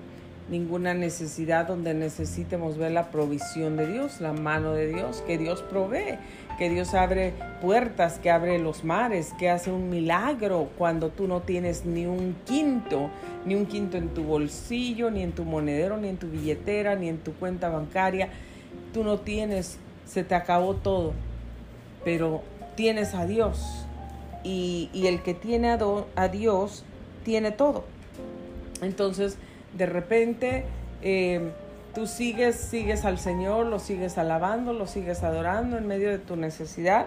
ninguna 0.48 0.94
necesidad 0.94 1.68
donde 1.68 1.92
necesitemos 1.92 2.78
ver 2.78 2.92
la 2.92 3.10
provisión 3.10 3.76
de 3.76 3.86
Dios, 3.86 4.22
la 4.22 4.32
mano 4.32 4.72
de 4.72 4.88
Dios, 4.88 5.22
que 5.26 5.36
Dios 5.36 5.60
provee, 5.60 6.18
que 6.58 6.68
Dios 6.68 6.92
abre 6.94 7.34
puertas, 7.62 8.18
que 8.18 8.30
abre 8.30 8.58
los 8.58 8.82
mares, 8.82 9.32
que 9.38 9.48
hace 9.48 9.70
un 9.70 9.88
milagro 9.88 10.68
cuando 10.76 11.08
tú 11.10 11.28
no 11.28 11.40
tienes 11.40 11.86
ni 11.86 12.04
un 12.04 12.34
quinto, 12.44 13.10
ni 13.46 13.54
un 13.54 13.66
quinto 13.66 13.96
en 13.96 14.08
tu 14.08 14.24
bolsillo, 14.24 15.10
ni 15.10 15.22
en 15.22 15.32
tu 15.32 15.44
monedero, 15.44 15.96
ni 15.96 16.08
en 16.08 16.16
tu 16.16 16.28
billetera, 16.28 16.96
ni 16.96 17.08
en 17.08 17.18
tu 17.18 17.32
cuenta 17.34 17.68
bancaria. 17.68 18.30
Tú 18.92 19.04
no 19.04 19.18
tienes, 19.18 19.78
se 20.04 20.24
te 20.24 20.34
acabó 20.34 20.74
todo, 20.74 21.12
pero 22.04 22.42
tienes 22.74 23.14
a 23.14 23.24
Dios. 23.24 23.86
Y, 24.42 24.90
el 24.94 25.22
que 25.22 25.34
tiene 25.34 25.70
a, 25.70 25.78
a 26.16 26.28
Dios 26.28 26.84
tiene 27.24 27.52
todo. 27.52 27.84
Entonces, 28.82 29.38
de 29.76 29.86
repente, 29.86 30.64
eh, 31.02 31.52
tú 31.98 32.06
sigues, 32.06 32.54
sigues 32.54 33.04
al 33.04 33.18
Señor, 33.18 33.66
lo 33.66 33.80
sigues 33.80 34.18
alabando, 34.18 34.72
lo 34.72 34.86
sigues 34.86 35.24
adorando 35.24 35.76
en 35.76 35.88
medio 35.88 36.10
de 36.10 36.18
tu 36.18 36.36
necesidad 36.36 37.06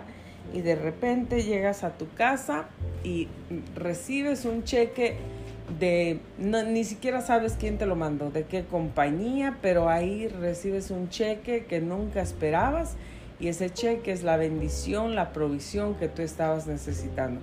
y 0.54 0.60
de 0.60 0.76
repente 0.76 1.44
llegas 1.44 1.86
a 1.86 1.92
tu 1.92 2.10
casa 2.14 2.66
y 3.02 3.30
recibes 3.74 4.44
un 4.44 4.66
cheque 4.66 5.16
de, 5.80 6.20
ni 6.38 6.84
siquiera 6.84 7.22
sabes 7.22 7.56
quién 7.58 7.78
te 7.78 7.86
lo 7.86 7.96
mandó, 7.96 8.32
de 8.32 8.44
qué 8.44 8.66
compañía, 8.66 9.60
pero 9.62 9.88
ahí 9.88 10.28
recibes 10.28 10.92
un 10.92 11.08
cheque 11.08 11.64
que 11.64 11.80
nunca 11.80 12.22
esperabas 12.22 12.98
y 13.40 13.48
ese 13.48 13.70
cheque 13.70 14.12
es 14.12 14.24
la 14.24 14.36
bendición, 14.36 15.16
la 15.16 15.32
provisión 15.32 15.96
que 15.96 16.10
tú 16.10 16.22
estabas 16.22 16.68
necesitando. 16.68 17.40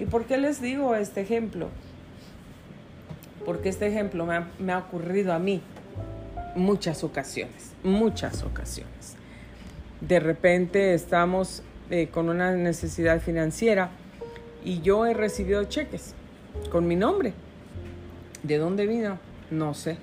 ¿Y 0.00 0.06
por 0.06 0.24
qué 0.24 0.38
les 0.38 0.60
digo 0.60 0.96
este 0.96 1.20
ejemplo? 1.20 1.68
porque 3.44 3.68
este 3.68 3.86
ejemplo 3.86 4.26
me 4.26 4.72
ha, 4.72 4.78
ocurrido 4.78 5.32
a 5.32 5.38
mí 5.38 5.62
muchas 6.60 7.02
ocasiones, 7.02 7.72
muchas 7.82 8.42
ocasiones. 8.42 9.16
De 10.00 10.20
repente 10.20 10.94
estamos 10.94 11.62
eh, 11.90 12.08
con 12.08 12.28
una 12.28 12.52
necesidad 12.52 13.20
financiera 13.20 13.90
y 14.64 14.80
yo 14.80 15.06
he 15.06 15.14
recibido 15.14 15.64
cheques 15.64 16.14
con 16.70 16.86
mi 16.86 16.96
nombre. 16.96 17.32
¿De 18.42 18.58
dónde 18.58 18.86
vino? 18.86 19.18
No 19.50 19.74
sé. 19.74 19.96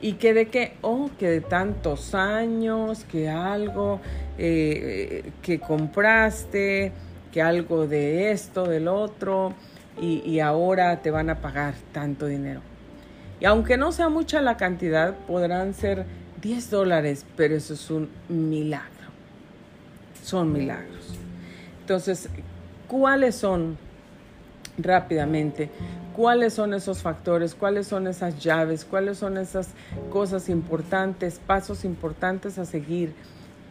¿Y 0.00 0.14
que 0.14 0.34
de 0.34 0.48
qué? 0.48 0.74
Oh, 0.82 1.10
que 1.18 1.28
de 1.28 1.40
tantos 1.40 2.14
años, 2.14 3.04
que 3.04 3.28
algo 3.28 4.00
eh, 4.36 5.30
que 5.40 5.60
compraste, 5.60 6.92
que 7.32 7.40
algo 7.40 7.86
de 7.86 8.32
esto, 8.32 8.64
del 8.64 8.88
otro, 8.88 9.54
y 10.00 10.40
ahora 10.40 11.00
te 11.02 11.12
van 11.12 11.30
a 11.30 11.40
pagar 11.40 11.74
tanto 11.92 12.26
dinero. 12.26 12.60
Y 13.40 13.46
aunque 13.46 13.76
no 13.76 13.92
sea 13.92 14.08
mucha 14.08 14.40
la 14.40 14.56
cantidad, 14.56 15.14
podrán 15.26 15.74
ser 15.74 16.06
10 16.40 16.70
dólares, 16.70 17.24
pero 17.36 17.56
eso 17.56 17.74
es 17.74 17.90
un 17.90 18.08
milagro. 18.28 18.88
Son 20.22 20.52
milagros. 20.52 21.06
Entonces, 21.80 22.28
¿cuáles 22.88 23.34
son 23.34 23.76
rápidamente? 24.78 25.70
¿Cuáles 26.14 26.54
son 26.54 26.74
esos 26.74 27.02
factores? 27.02 27.54
¿Cuáles 27.54 27.88
son 27.88 28.06
esas 28.06 28.38
llaves? 28.38 28.84
¿Cuáles 28.84 29.18
son 29.18 29.36
esas 29.36 29.70
cosas 30.10 30.48
importantes, 30.48 31.40
pasos 31.44 31.84
importantes 31.84 32.58
a 32.58 32.64
seguir 32.64 33.14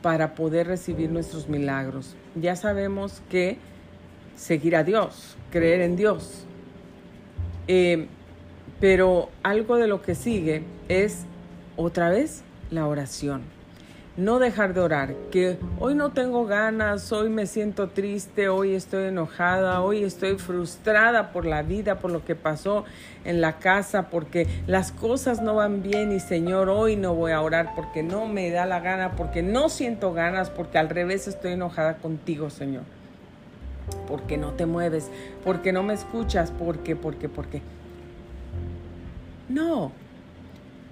para 0.02 0.36
poder 0.36 0.68
recibir 0.68 1.10
nuestros 1.10 1.48
milagros? 1.48 2.16
Ya 2.36 2.56
sabemos 2.56 3.22
que 3.30 3.58
seguir 4.36 4.76
a 4.76 4.84
Dios, 4.84 5.38
creer 5.52 5.82
en 5.82 5.96
Dios. 5.96 6.44
Eh, 7.68 8.08
pero 8.84 9.30
algo 9.44 9.78
de 9.78 9.88
lo 9.88 10.02
que 10.02 10.14
sigue 10.14 10.62
es 10.90 11.24
otra 11.78 12.10
vez 12.10 12.44
la 12.70 12.86
oración 12.86 13.42
no 14.18 14.40
dejar 14.40 14.74
de 14.74 14.82
orar, 14.82 15.16
que 15.32 15.58
hoy 15.80 15.96
no 15.96 16.12
tengo 16.12 16.46
ganas, 16.46 17.12
hoy 17.14 17.30
me 17.30 17.48
siento 17.48 17.88
triste, 17.90 18.50
hoy 18.50 18.76
estoy 18.76 19.06
enojada, 19.06 19.82
hoy 19.82 20.04
estoy 20.04 20.38
frustrada 20.38 21.32
por 21.32 21.46
la 21.46 21.64
vida, 21.64 21.98
por 22.00 22.12
lo 22.12 22.26
que 22.26 22.36
pasó 22.36 22.84
en 23.24 23.40
la 23.40 23.58
casa, 23.58 24.10
porque 24.10 24.48
las 24.68 24.92
cosas 24.92 25.42
no 25.42 25.56
van 25.56 25.82
bien 25.82 26.12
y 26.12 26.20
Señor, 26.20 26.68
hoy 26.68 26.98
no 26.98 27.16
voy 27.16 27.32
a 27.32 27.42
orar 27.42 27.74
porque 27.76 28.04
no 28.04 28.28
me 28.28 28.52
da 28.52 28.66
la 28.66 28.82
gana, 28.82 29.16
porque 29.16 29.42
no 29.42 29.70
siento 29.70 30.14
ganas, 30.14 30.50
porque 30.50 30.78
al 30.78 30.90
revés 30.90 31.30
estoy 31.30 31.54
enojada 31.54 31.96
contigo, 31.96 32.50
Señor. 32.50 32.84
Porque 34.08 34.38
no 34.38 34.52
te 34.52 34.66
mueves, 34.66 35.10
porque 35.44 35.72
no 35.72 35.84
me 35.84 35.94
escuchas, 35.94 36.52
porque, 36.52 36.98
porque, 36.98 37.30
porque. 37.30 37.62
No, 39.50 39.92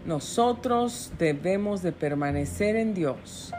nosotros 0.06 1.12
debemos 1.18 1.82
de 1.82 1.92
permanecer 1.92 2.76
en 2.76 2.94
Dios. 2.94 3.54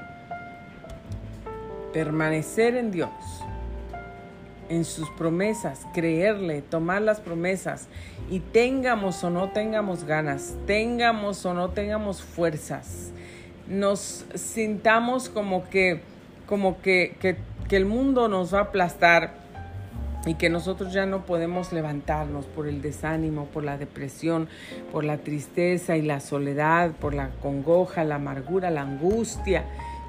Permanecer 1.92 2.76
en 2.76 2.90
Dios. 2.90 3.10
En 4.68 4.84
sus 4.84 5.08
promesas, 5.10 5.86
creerle, 5.92 6.62
tomar 6.62 7.02
las 7.02 7.20
promesas. 7.20 7.88
Y 8.30 8.40
tengamos 8.40 9.22
o 9.24 9.30
no 9.30 9.50
tengamos 9.50 10.04
ganas, 10.04 10.56
tengamos 10.66 11.44
o 11.44 11.54
no 11.54 11.70
tengamos 11.70 12.22
fuerzas, 12.22 13.12
nos 13.68 14.24
sintamos 14.34 15.28
como 15.28 15.68
que, 15.68 16.00
como 16.46 16.80
que, 16.80 17.16
que, 17.20 17.36
que 17.68 17.76
el 17.76 17.86
mundo 17.86 18.28
nos 18.28 18.54
va 18.54 18.58
a 18.58 18.62
aplastar 18.62 19.41
y 20.24 20.34
que 20.34 20.48
nosotros 20.48 20.92
ya 20.92 21.04
no 21.04 21.26
podemos 21.26 21.72
levantarnos 21.72 22.46
por 22.46 22.68
el 22.68 22.80
desánimo, 22.80 23.46
por 23.46 23.64
la 23.64 23.76
depresión, 23.76 24.48
por 24.92 25.04
la 25.04 25.18
tristeza 25.18 25.96
y 25.96 26.02
la 26.02 26.20
soledad, 26.20 26.92
por 26.92 27.14
la 27.14 27.30
congoja, 27.40 28.04
la 28.04 28.16
amargura, 28.16 28.70
la 28.70 28.82
angustia. 28.82 29.64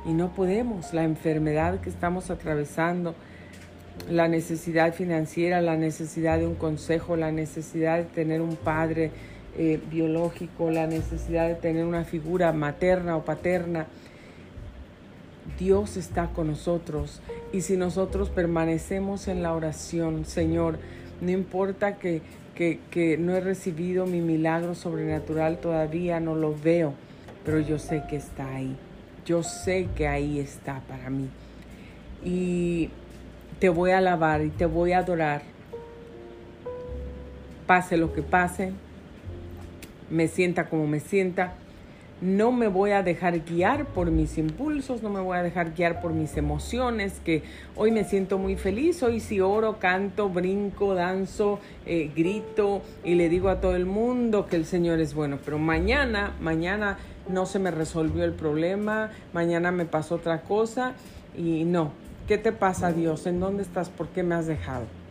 Y 0.05 0.13
no 0.13 0.33
podemos, 0.33 0.93
la 0.93 1.03
enfermedad 1.03 1.79
que 1.79 1.89
estamos 1.89 2.29
atravesando, 2.29 3.15
la 4.09 4.27
necesidad 4.27 4.93
financiera, 4.93 5.61
la 5.61 5.77
necesidad 5.77 6.37
de 6.37 6.45
un 6.45 6.55
consejo, 6.55 7.15
la 7.15 7.31
necesidad 7.31 7.97
de 7.97 8.03
tener 8.03 8.41
un 8.41 8.55
padre 8.55 9.11
eh, 9.57 9.79
biológico, 9.89 10.69
la 10.69 10.87
necesidad 10.87 11.47
de 11.47 11.55
tener 11.55 11.85
una 11.85 12.03
figura 12.03 12.51
materna 12.53 13.15
o 13.15 13.23
paterna 13.23 13.87
Dios 15.59 15.97
está 15.97 16.27
con 16.27 16.47
nosotros 16.47 17.21
y 17.51 17.61
si 17.61 17.77
nosotros 17.77 18.29
permanecemos 18.29 19.27
en 19.27 19.43
la 19.43 19.53
oración, 19.53 20.25
Señor, 20.25 20.79
no 21.21 21.31
importa 21.31 21.97
que, 21.97 22.21
que, 22.55 23.17
no 23.17 23.35
he 23.35 23.39
recibido 23.39 24.05
mi 24.05 24.21
milagro 24.21 24.75
sobrenatural 24.75 25.57
todavía, 25.59 26.19
no 26.19 26.35
lo 26.35 26.55
veo, 26.55 26.93
pero 27.45 27.59
yo 27.59 27.79
sé 27.79 28.03
que 28.09 28.15
está 28.15 28.55
ahí. 28.55 28.75
Yo 29.25 29.41
sé 29.41 29.87
que 29.95 30.07
ahí 30.07 30.39
está 30.39 30.81
para 30.81 31.09
mí. 31.09 31.29
Y 32.25 32.89
te 33.59 33.69
voy 33.69 33.91
a 33.91 33.99
alabar 33.99 34.41
y 34.41 34.49
te 34.49 34.65
voy 34.65 34.91
a 34.91 34.99
adorar. 34.99 35.43
Pase 37.65 37.95
lo 37.95 38.13
que 38.13 38.21
pase, 38.21 38.73
me 40.09 40.27
sienta 40.27 40.69
como 40.69 40.85
me 40.87 40.99
sienta, 40.99 41.53
no 42.23 42.53
me 42.53 42.69
voy 42.69 42.91
a 42.91 43.03
dejar 43.03 43.43
guiar 43.43 43.85
por 43.87 44.09
mis 44.09 44.37
impulsos, 44.37 45.03
no 45.03 45.09
me 45.09 45.19
voy 45.19 45.37
a 45.37 45.43
dejar 45.43 45.73
guiar 45.73 46.01
por 46.01 46.13
mis 46.13 46.37
emociones, 46.37 47.19
que 47.25 47.43
hoy 47.75 47.91
me 47.91 48.05
siento 48.05 48.37
muy 48.37 48.55
feliz, 48.55 49.03
hoy 49.03 49.19
si 49.19 49.41
oro, 49.41 49.77
canto, 49.77 50.29
brinco, 50.29 50.95
danzo, 50.95 51.59
eh, 51.85 52.09
grito 52.15 52.81
y 53.03 53.15
le 53.15 53.27
digo 53.27 53.49
a 53.49 53.59
todo 53.59 53.75
el 53.75 53.85
mundo 53.85 54.47
que 54.47 54.55
el 54.55 54.65
Señor 54.65 55.01
es 55.01 55.13
bueno, 55.13 55.37
pero 55.43 55.59
mañana, 55.59 56.33
mañana 56.39 56.97
no 57.27 57.45
se 57.45 57.59
me 57.59 57.71
resolvió 57.71 58.23
el 58.23 58.33
problema, 58.33 59.11
mañana 59.33 59.71
me 59.71 59.85
pasó 59.85 60.15
otra 60.15 60.43
cosa 60.43 60.93
y 61.37 61.65
no, 61.65 61.91
¿qué 62.27 62.37
te 62.37 62.53
pasa 62.53 62.93
Dios? 62.93 63.27
¿En 63.27 63.41
dónde 63.41 63.63
estás? 63.63 63.89
¿Por 63.89 64.07
qué 64.07 64.23
me 64.23 64.35
has 64.35 64.47
dejado? 64.47 65.02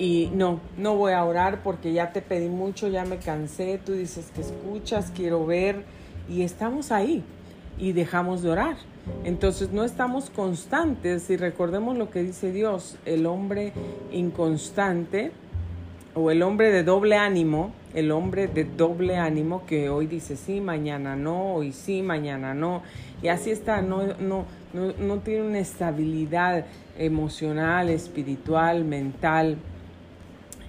Y 0.00 0.30
no, 0.34 0.60
no 0.78 0.96
voy 0.96 1.12
a 1.12 1.22
orar 1.22 1.62
porque 1.62 1.92
ya 1.92 2.10
te 2.10 2.22
pedí 2.22 2.48
mucho, 2.48 2.88
ya 2.88 3.04
me 3.04 3.18
cansé, 3.18 3.78
tú 3.84 3.92
dices 3.92 4.32
que 4.34 4.40
escuchas, 4.40 5.12
quiero 5.14 5.44
ver 5.44 5.84
y 6.26 6.40
estamos 6.40 6.90
ahí 6.90 7.22
y 7.78 7.92
dejamos 7.92 8.40
de 8.40 8.48
orar. 8.48 8.76
Entonces 9.24 9.72
no 9.72 9.84
estamos 9.84 10.30
constantes 10.30 11.28
y 11.28 11.36
recordemos 11.36 11.98
lo 11.98 12.08
que 12.08 12.22
dice 12.22 12.50
Dios, 12.50 12.96
el 13.04 13.26
hombre 13.26 13.74
inconstante 14.10 15.32
o 16.14 16.30
el 16.30 16.42
hombre 16.42 16.70
de 16.70 16.82
doble 16.82 17.16
ánimo, 17.16 17.72
el 17.92 18.10
hombre 18.10 18.46
de 18.48 18.64
doble 18.64 19.18
ánimo 19.18 19.66
que 19.66 19.90
hoy 19.90 20.06
dice 20.06 20.34
sí, 20.36 20.62
mañana 20.62 21.14
no, 21.14 21.56
hoy 21.56 21.72
sí, 21.72 22.00
mañana 22.00 22.54
no, 22.54 22.82
y 23.22 23.28
así 23.28 23.50
está, 23.50 23.82
no, 23.82 24.06
no, 24.18 24.46
no, 24.72 24.94
no 24.98 25.18
tiene 25.18 25.42
una 25.42 25.58
estabilidad 25.58 26.64
emocional, 26.96 27.90
espiritual, 27.90 28.84
mental, 28.84 29.58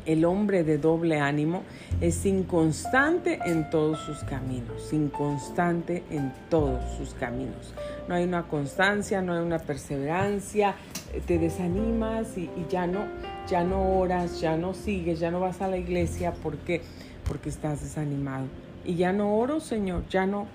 el 0.05 0.25
hombre 0.25 0.63
de 0.63 0.77
doble 0.77 1.19
ánimo 1.19 1.63
es 1.99 2.25
inconstante 2.25 3.39
en 3.45 3.69
todos 3.69 3.99
sus 3.99 4.19
caminos, 4.23 4.91
inconstante 4.93 6.03
en 6.09 6.33
todos 6.49 6.83
sus 6.97 7.13
caminos. 7.13 7.73
No 8.07 8.15
hay 8.15 8.23
una 8.23 8.43
constancia, 8.47 9.21
no 9.21 9.33
hay 9.33 9.39
una 9.39 9.59
perseverancia, 9.59 10.75
eh, 11.13 11.21
te 11.25 11.37
desanimas 11.37 12.37
y, 12.37 12.49
ya 12.69 12.87
no, 12.87 13.05
ya 13.47 13.63
no 13.63 13.97
oras, 13.99 14.41
ya 14.41 14.57
no 14.57 14.73
sigues, 14.73 15.19
ya 15.19 15.31
no 15.31 15.39
vas 15.39 15.61
a 15.61 15.67
la 15.67 15.77
iglesia 15.77 16.33
porque 16.41 16.81
porque 17.27 17.49
estás 17.49 17.81
desanimado. 17.81 18.45
Y 18.83 18.95
ya 18.95 19.13
no 19.13 19.37
oro, 19.37 19.59
Señor, 19.59 20.03
ya 20.09 20.25
no, 20.25 20.47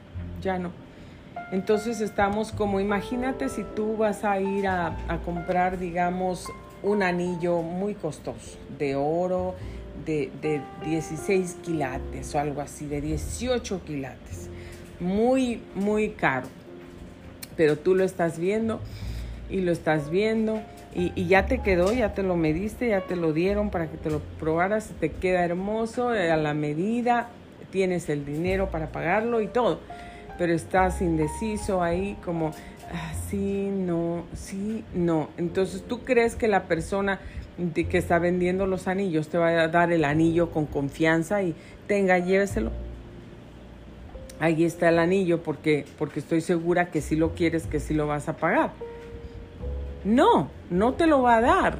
ya 0.43 0.59
no. 0.59 0.73
Entonces 1.53 2.01
estamos 2.01 2.53
como, 2.53 2.81
imagínate 2.81 3.49
si 3.49 3.63
tú 3.63 3.97
vas 3.97 4.25
a 4.25 4.41
ir 4.41 4.67
a, 4.67 4.97
a 5.09 5.19
comprar, 5.19 5.79
digamos, 5.79 6.49
un 6.83 7.03
anillo 7.03 7.62
muy 7.62 7.95
costoso, 7.95 8.59
de 8.79 8.97
oro, 8.97 9.55
de, 10.05 10.31
16 10.85 11.59
quilates 11.62 12.35
o 12.35 12.39
algo 12.39 12.61
así, 12.61 12.87
de 12.87 13.01
18 13.01 13.83
quilates. 13.85 14.49
Muy, 15.01 15.62
muy 15.75 16.11
caro. 16.11 16.47
Pero 17.57 17.77
tú 17.77 17.95
lo 17.95 18.05
estás 18.05 18.39
viendo 18.39 18.81
y 19.51 19.61
lo 19.61 19.73
estás 19.73 20.11
viendo 20.11 20.61
y, 20.95 21.27
ya 21.27 21.47
te 21.47 21.59
quedó, 21.59 21.93
ya 21.93 22.15
te 22.15 22.23
lo 22.23 22.37
mediste, 22.37 22.89
ya 22.89 23.03
te 23.03 23.17
lo 23.17 23.33
dieron 23.33 23.71
para 23.71 23.91
que 23.91 23.99
te 23.99 24.11
lo 24.11 24.21
probaras, 24.39 24.93
te 24.99 25.11
queda 25.11 25.45
hermoso 25.45 26.15
eh, 26.15 26.31
a 26.31 26.39
la 26.39 26.55
medida, 26.55 27.29
tienes 27.71 28.09
el 28.09 28.25
dinero 28.25 28.71
para 28.71 28.93
pagarlo 28.93 29.43
y 29.43 29.47
todo. 29.47 29.81
Pero 30.39 30.55
estás 30.55 31.03
indeciso 31.03 31.83
ahí 31.83 32.17
como 32.25 32.53
sí, 33.29 33.68
no, 33.70 34.25
sí, 34.35 34.85
no. 34.94 35.29
Entonces, 35.37 35.83
¿tú 35.87 36.00
crees 36.00 36.37
que 36.37 36.48
la 36.48 36.65
persona 36.65 37.21
que 37.75 37.98
está 37.98 38.19
vendiendo 38.19 38.67
los 38.67 38.87
anillos 38.87 39.29
te 39.29 39.38
va 39.38 39.48
a 39.48 39.69
dar 39.69 39.92
el 39.92 40.04
anillo 40.04 40.50
con 40.50 40.67
confianza 40.67 41.42
y 41.42 41.54
tenga, 41.87 42.19
lléveselo? 42.19 42.71
Ahí 44.38 44.65
está 44.65 44.90
el 44.90 44.98
anillo 44.98 45.42
porque, 45.42 45.87
porque 45.98 46.21
estoy 46.21 46.42
segura 46.42 46.90
que 46.90 47.00
si 47.00 47.17
lo 47.17 47.35
quieres, 47.35 47.67
que 47.67 47.81
sí 47.81 47.94
lo 47.94 48.06
vas 48.06 48.29
a 48.29 48.37
pagar. 48.37 48.73
No, 50.04 50.50
no 50.71 50.94
te 50.94 51.06
lo 51.06 51.23
va 51.23 51.38
a 51.38 51.40
dar. 51.40 51.79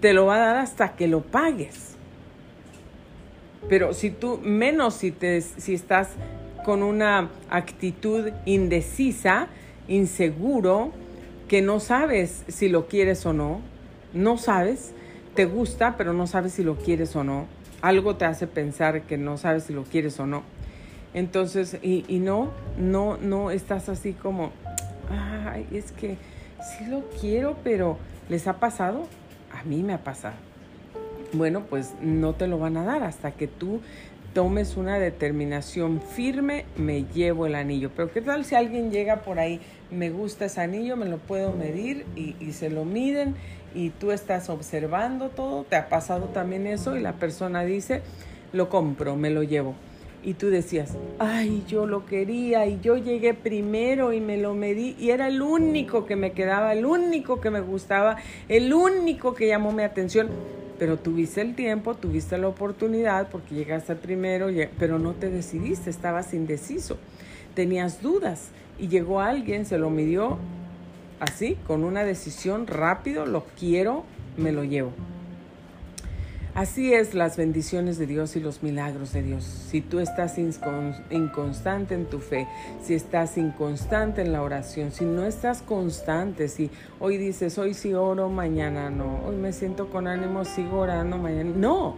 Te 0.00 0.12
lo 0.12 0.26
va 0.26 0.36
a 0.36 0.38
dar 0.40 0.56
hasta 0.56 0.96
que 0.96 1.06
lo 1.06 1.22
pagues. 1.22 1.94
Pero 3.68 3.94
si 3.94 4.10
tú, 4.10 4.40
menos 4.42 4.94
si, 4.94 5.10
te, 5.10 5.40
si 5.40 5.74
estás 5.74 6.10
con 6.64 6.82
una 6.82 7.30
actitud 7.48 8.30
indecisa, 8.44 9.48
inseguro, 9.88 10.92
que 11.48 11.62
no 11.62 11.80
sabes 11.80 12.44
si 12.48 12.68
lo 12.68 12.86
quieres 12.86 13.24
o 13.26 13.32
no, 13.32 13.60
no 14.12 14.38
sabes, 14.38 14.92
te 15.34 15.44
gusta, 15.44 15.96
pero 15.96 16.12
no 16.12 16.26
sabes 16.26 16.52
si 16.52 16.62
lo 16.62 16.76
quieres 16.76 17.14
o 17.16 17.24
no. 17.24 17.46
algo 17.82 18.16
te 18.16 18.24
hace 18.24 18.46
pensar 18.46 19.02
que 19.02 19.18
no 19.18 19.36
sabes 19.36 19.64
si 19.64 19.74
lo 19.74 19.84
quieres 19.84 20.18
o 20.18 20.26
no. 20.26 20.42
Entonces, 21.12 21.78
y, 21.82 22.04
y 22.08 22.18
no, 22.18 22.50
no, 22.78 23.18
no 23.18 23.50
estás 23.50 23.88
así 23.88 24.14
como, 24.14 24.52
ay, 25.10 25.66
es 25.70 25.92
que 25.92 26.16
sí 26.78 26.86
lo 26.86 27.02
quiero, 27.20 27.56
pero 27.62 27.98
¿les 28.28 28.46
ha 28.46 28.58
pasado? 28.58 29.06
A 29.52 29.64
mí 29.64 29.82
me 29.82 29.92
ha 29.92 30.02
pasado. 30.02 30.34
Bueno, 31.34 31.64
pues 31.68 31.92
no 32.00 32.32
te 32.32 32.46
lo 32.46 32.58
van 32.58 32.76
a 32.76 32.84
dar 32.84 33.02
hasta 33.02 33.32
que 33.32 33.48
tú 33.48 33.80
tomes 34.34 34.76
una 34.76 34.98
determinación 34.98 36.02
firme, 36.02 36.66
me 36.76 37.04
llevo 37.14 37.46
el 37.46 37.54
anillo. 37.54 37.90
Pero 37.96 38.12
¿qué 38.12 38.20
tal 38.20 38.44
si 38.44 38.56
alguien 38.56 38.90
llega 38.90 39.22
por 39.22 39.38
ahí, 39.38 39.60
me 39.90 40.10
gusta 40.10 40.46
ese 40.46 40.60
anillo, 40.60 40.96
me 40.96 41.06
lo 41.06 41.18
puedo 41.18 41.52
medir 41.52 42.04
y, 42.16 42.34
se 42.52 42.68
lo 42.68 42.84
miden 42.84 43.36
y 43.74 43.90
tú 43.90 44.10
estás 44.10 44.50
observando 44.50 45.30
todo? 45.30 45.62
¿Te 45.64 45.76
ha 45.76 45.88
pasado 45.88 46.26
también 46.26 46.66
eso? 46.66 46.96
Y 46.96 47.00
la 47.00 47.12
persona 47.14 47.64
dice, 47.64 48.02
lo 48.52 48.68
compro, 48.68 49.16
me 49.16 49.30
lo 49.30 49.44
llevo. 49.44 49.74
Y 50.24 50.34
tú 50.34 50.48
decías, 50.48 50.96
ay, 51.18 51.62
yo 51.68 51.86
lo 51.86 52.06
quería 52.06 52.66
y 52.66 52.80
yo 52.80 52.96
llegué 52.96 53.34
primero 53.34 54.12
y 54.12 54.20
me 54.20 54.38
lo 54.38 54.54
medí 54.54 54.96
y 54.98 55.10
era 55.10 55.28
el 55.28 55.42
único 55.42 56.06
que 56.06 56.16
me 56.16 56.32
quedaba, 56.32 56.72
el 56.72 56.86
único 56.86 57.40
que 57.40 57.50
me 57.50 57.60
gustaba, 57.60 58.16
el 58.48 58.72
único 58.72 59.34
que 59.34 59.46
llamó 59.46 59.70
mi 59.70 59.82
atención 59.82 60.28
pero 60.84 60.98
tuviste 60.98 61.40
el 61.40 61.54
tiempo, 61.54 61.94
tuviste 61.94 62.36
la 62.36 62.46
oportunidad 62.46 63.30
porque 63.30 63.54
llegaste 63.54 63.96
primero, 63.96 64.48
pero 64.78 64.98
no 64.98 65.14
te 65.14 65.30
decidiste, 65.30 65.88
estabas 65.88 66.34
indeciso, 66.34 66.98
tenías 67.54 68.02
dudas 68.02 68.50
y 68.78 68.88
llegó 68.88 69.22
alguien, 69.22 69.64
se 69.64 69.78
lo 69.78 69.88
midió 69.88 70.36
así, 71.20 71.56
con 71.66 71.84
una 71.84 72.04
decisión 72.04 72.66
rápido, 72.66 73.24
lo 73.24 73.46
quiero, 73.58 74.04
me 74.36 74.52
lo 74.52 74.62
llevo. 74.62 74.92
Así 76.54 76.94
es 76.94 77.14
las 77.14 77.36
bendiciones 77.36 77.98
de 77.98 78.06
Dios 78.06 78.36
y 78.36 78.40
los 78.40 78.62
milagros 78.62 79.12
de 79.12 79.24
Dios. 79.24 79.42
Si 79.42 79.80
tú 79.80 79.98
estás 79.98 80.38
inconstante 80.38 81.94
en 81.96 82.06
tu 82.06 82.20
fe, 82.20 82.46
si 82.80 82.94
estás 82.94 83.36
inconstante 83.36 84.22
en 84.22 84.32
la 84.32 84.40
oración, 84.40 84.92
si 84.92 85.04
no 85.04 85.24
estás 85.24 85.62
constante, 85.62 86.46
si 86.46 86.70
hoy 87.00 87.18
dices, 87.18 87.58
hoy 87.58 87.74
sí 87.74 87.92
oro, 87.92 88.28
mañana 88.28 88.88
no, 88.88 89.20
hoy 89.26 89.34
me 89.34 89.52
siento 89.52 89.90
con 89.90 90.06
ánimo, 90.06 90.44
sigo 90.44 90.78
orando, 90.78 91.18
mañana 91.18 91.50
no. 91.56 91.96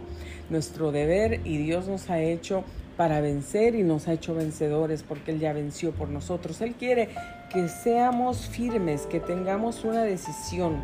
Nuestro 0.49 0.91
deber 0.91 1.39
y 1.45 1.57
Dios 1.57 1.87
nos 1.87 2.09
ha 2.09 2.19
hecho 2.19 2.63
para 2.95 3.21
vencer 3.21 3.75
y 3.75 3.83
nos 3.83 4.07
ha 4.07 4.13
hecho 4.13 4.33
vencedores 4.33 5.03
porque 5.03 5.33
Él 5.33 5.39
ya 5.39 5.53
venció 5.53 5.91
por 5.91 6.09
nosotros. 6.09 6.61
Él 6.61 6.73
quiere 6.73 7.09
que 7.53 7.69
seamos 7.69 8.47
firmes, 8.47 9.03
que 9.03 9.19
tengamos 9.19 9.83
una 9.83 10.01
decisión. 10.01 10.77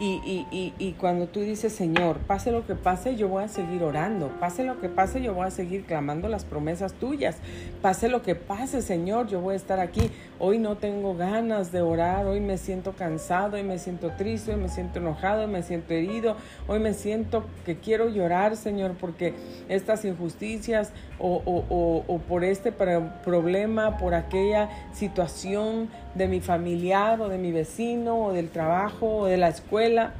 Y, 0.00 0.46
y, 0.52 0.74
y, 0.78 0.92
cuando 0.92 1.26
tú 1.26 1.40
dices, 1.40 1.72
Señor, 1.72 2.18
pase 2.18 2.52
lo 2.52 2.64
que 2.64 2.76
pase, 2.76 3.16
yo 3.16 3.26
voy 3.26 3.42
a 3.42 3.48
seguir 3.48 3.82
orando. 3.82 4.28
Pase 4.38 4.62
lo 4.62 4.80
que 4.80 4.88
pase, 4.88 5.20
yo 5.20 5.34
voy 5.34 5.48
a 5.48 5.50
seguir 5.50 5.84
clamando 5.86 6.28
las 6.28 6.44
promesas 6.44 6.92
tuyas. 6.94 7.38
Pase 7.82 8.08
lo 8.08 8.22
que 8.22 8.36
pase, 8.36 8.80
Señor, 8.80 9.26
yo 9.26 9.40
voy 9.40 9.54
a 9.54 9.56
estar 9.56 9.80
aquí. 9.80 10.10
Hoy 10.38 10.58
no 10.58 10.76
tengo 10.76 11.16
ganas 11.16 11.72
de 11.72 11.82
orar, 11.82 12.26
hoy 12.26 12.38
me 12.38 12.58
siento 12.58 12.92
cansado, 12.92 13.56
hoy 13.56 13.64
me 13.64 13.78
siento 13.78 14.12
triste, 14.16 14.54
hoy 14.54 14.60
me 14.60 14.68
siento 14.68 15.00
enojado, 15.00 15.42
hoy 15.42 15.50
me 15.50 15.64
siento 15.64 15.94
herido, 15.94 16.36
hoy 16.68 16.78
me 16.78 16.94
siento 16.94 17.44
que 17.66 17.78
quiero 17.78 18.08
llorar, 18.08 18.56
Señor, 18.56 18.92
porque 19.00 19.34
estas 19.68 20.04
injusticias 20.04 20.92
o, 21.18 21.42
o, 21.44 22.04
o, 22.06 22.18
por 22.18 22.44
este 22.44 22.72
problema, 22.72 23.96
por 23.98 24.14
aquella 24.14 24.68
situación 24.92 25.88
de 26.14 26.28
mi 26.28 26.40
familiar 26.40 27.20
o 27.20 27.28
de 27.28 27.38
mi 27.38 27.52
vecino 27.52 28.26
o 28.26 28.32
del 28.32 28.50
trabajo 28.50 29.18
o 29.18 29.26
de 29.26 29.36
la 29.36 29.48
escuela, 29.48 30.14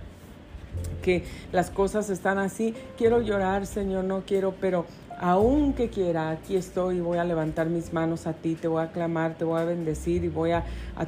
que 1.02 1.24
las 1.52 1.70
cosas 1.70 2.10
están 2.10 2.38
así. 2.38 2.74
Quiero 2.96 3.20
llorar, 3.20 3.66
Señor, 3.66 4.04
no 4.04 4.22
quiero, 4.26 4.54
pero 4.60 4.86
aunque 5.20 5.88
quiera, 5.88 6.30
aquí 6.30 6.56
estoy 6.56 6.98
y 6.98 7.00
voy 7.00 7.18
a 7.18 7.24
levantar 7.24 7.68
mis 7.68 7.92
manos 7.92 8.26
a 8.26 8.34
ti, 8.34 8.54
te 8.54 8.68
voy 8.68 8.82
a 8.82 8.92
clamar, 8.92 9.34
te 9.36 9.44
voy 9.44 9.60
a 9.60 9.64
bendecir 9.64 10.24
y 10.24 10.28
voy 10.28 10.52
a, 10.52 10.64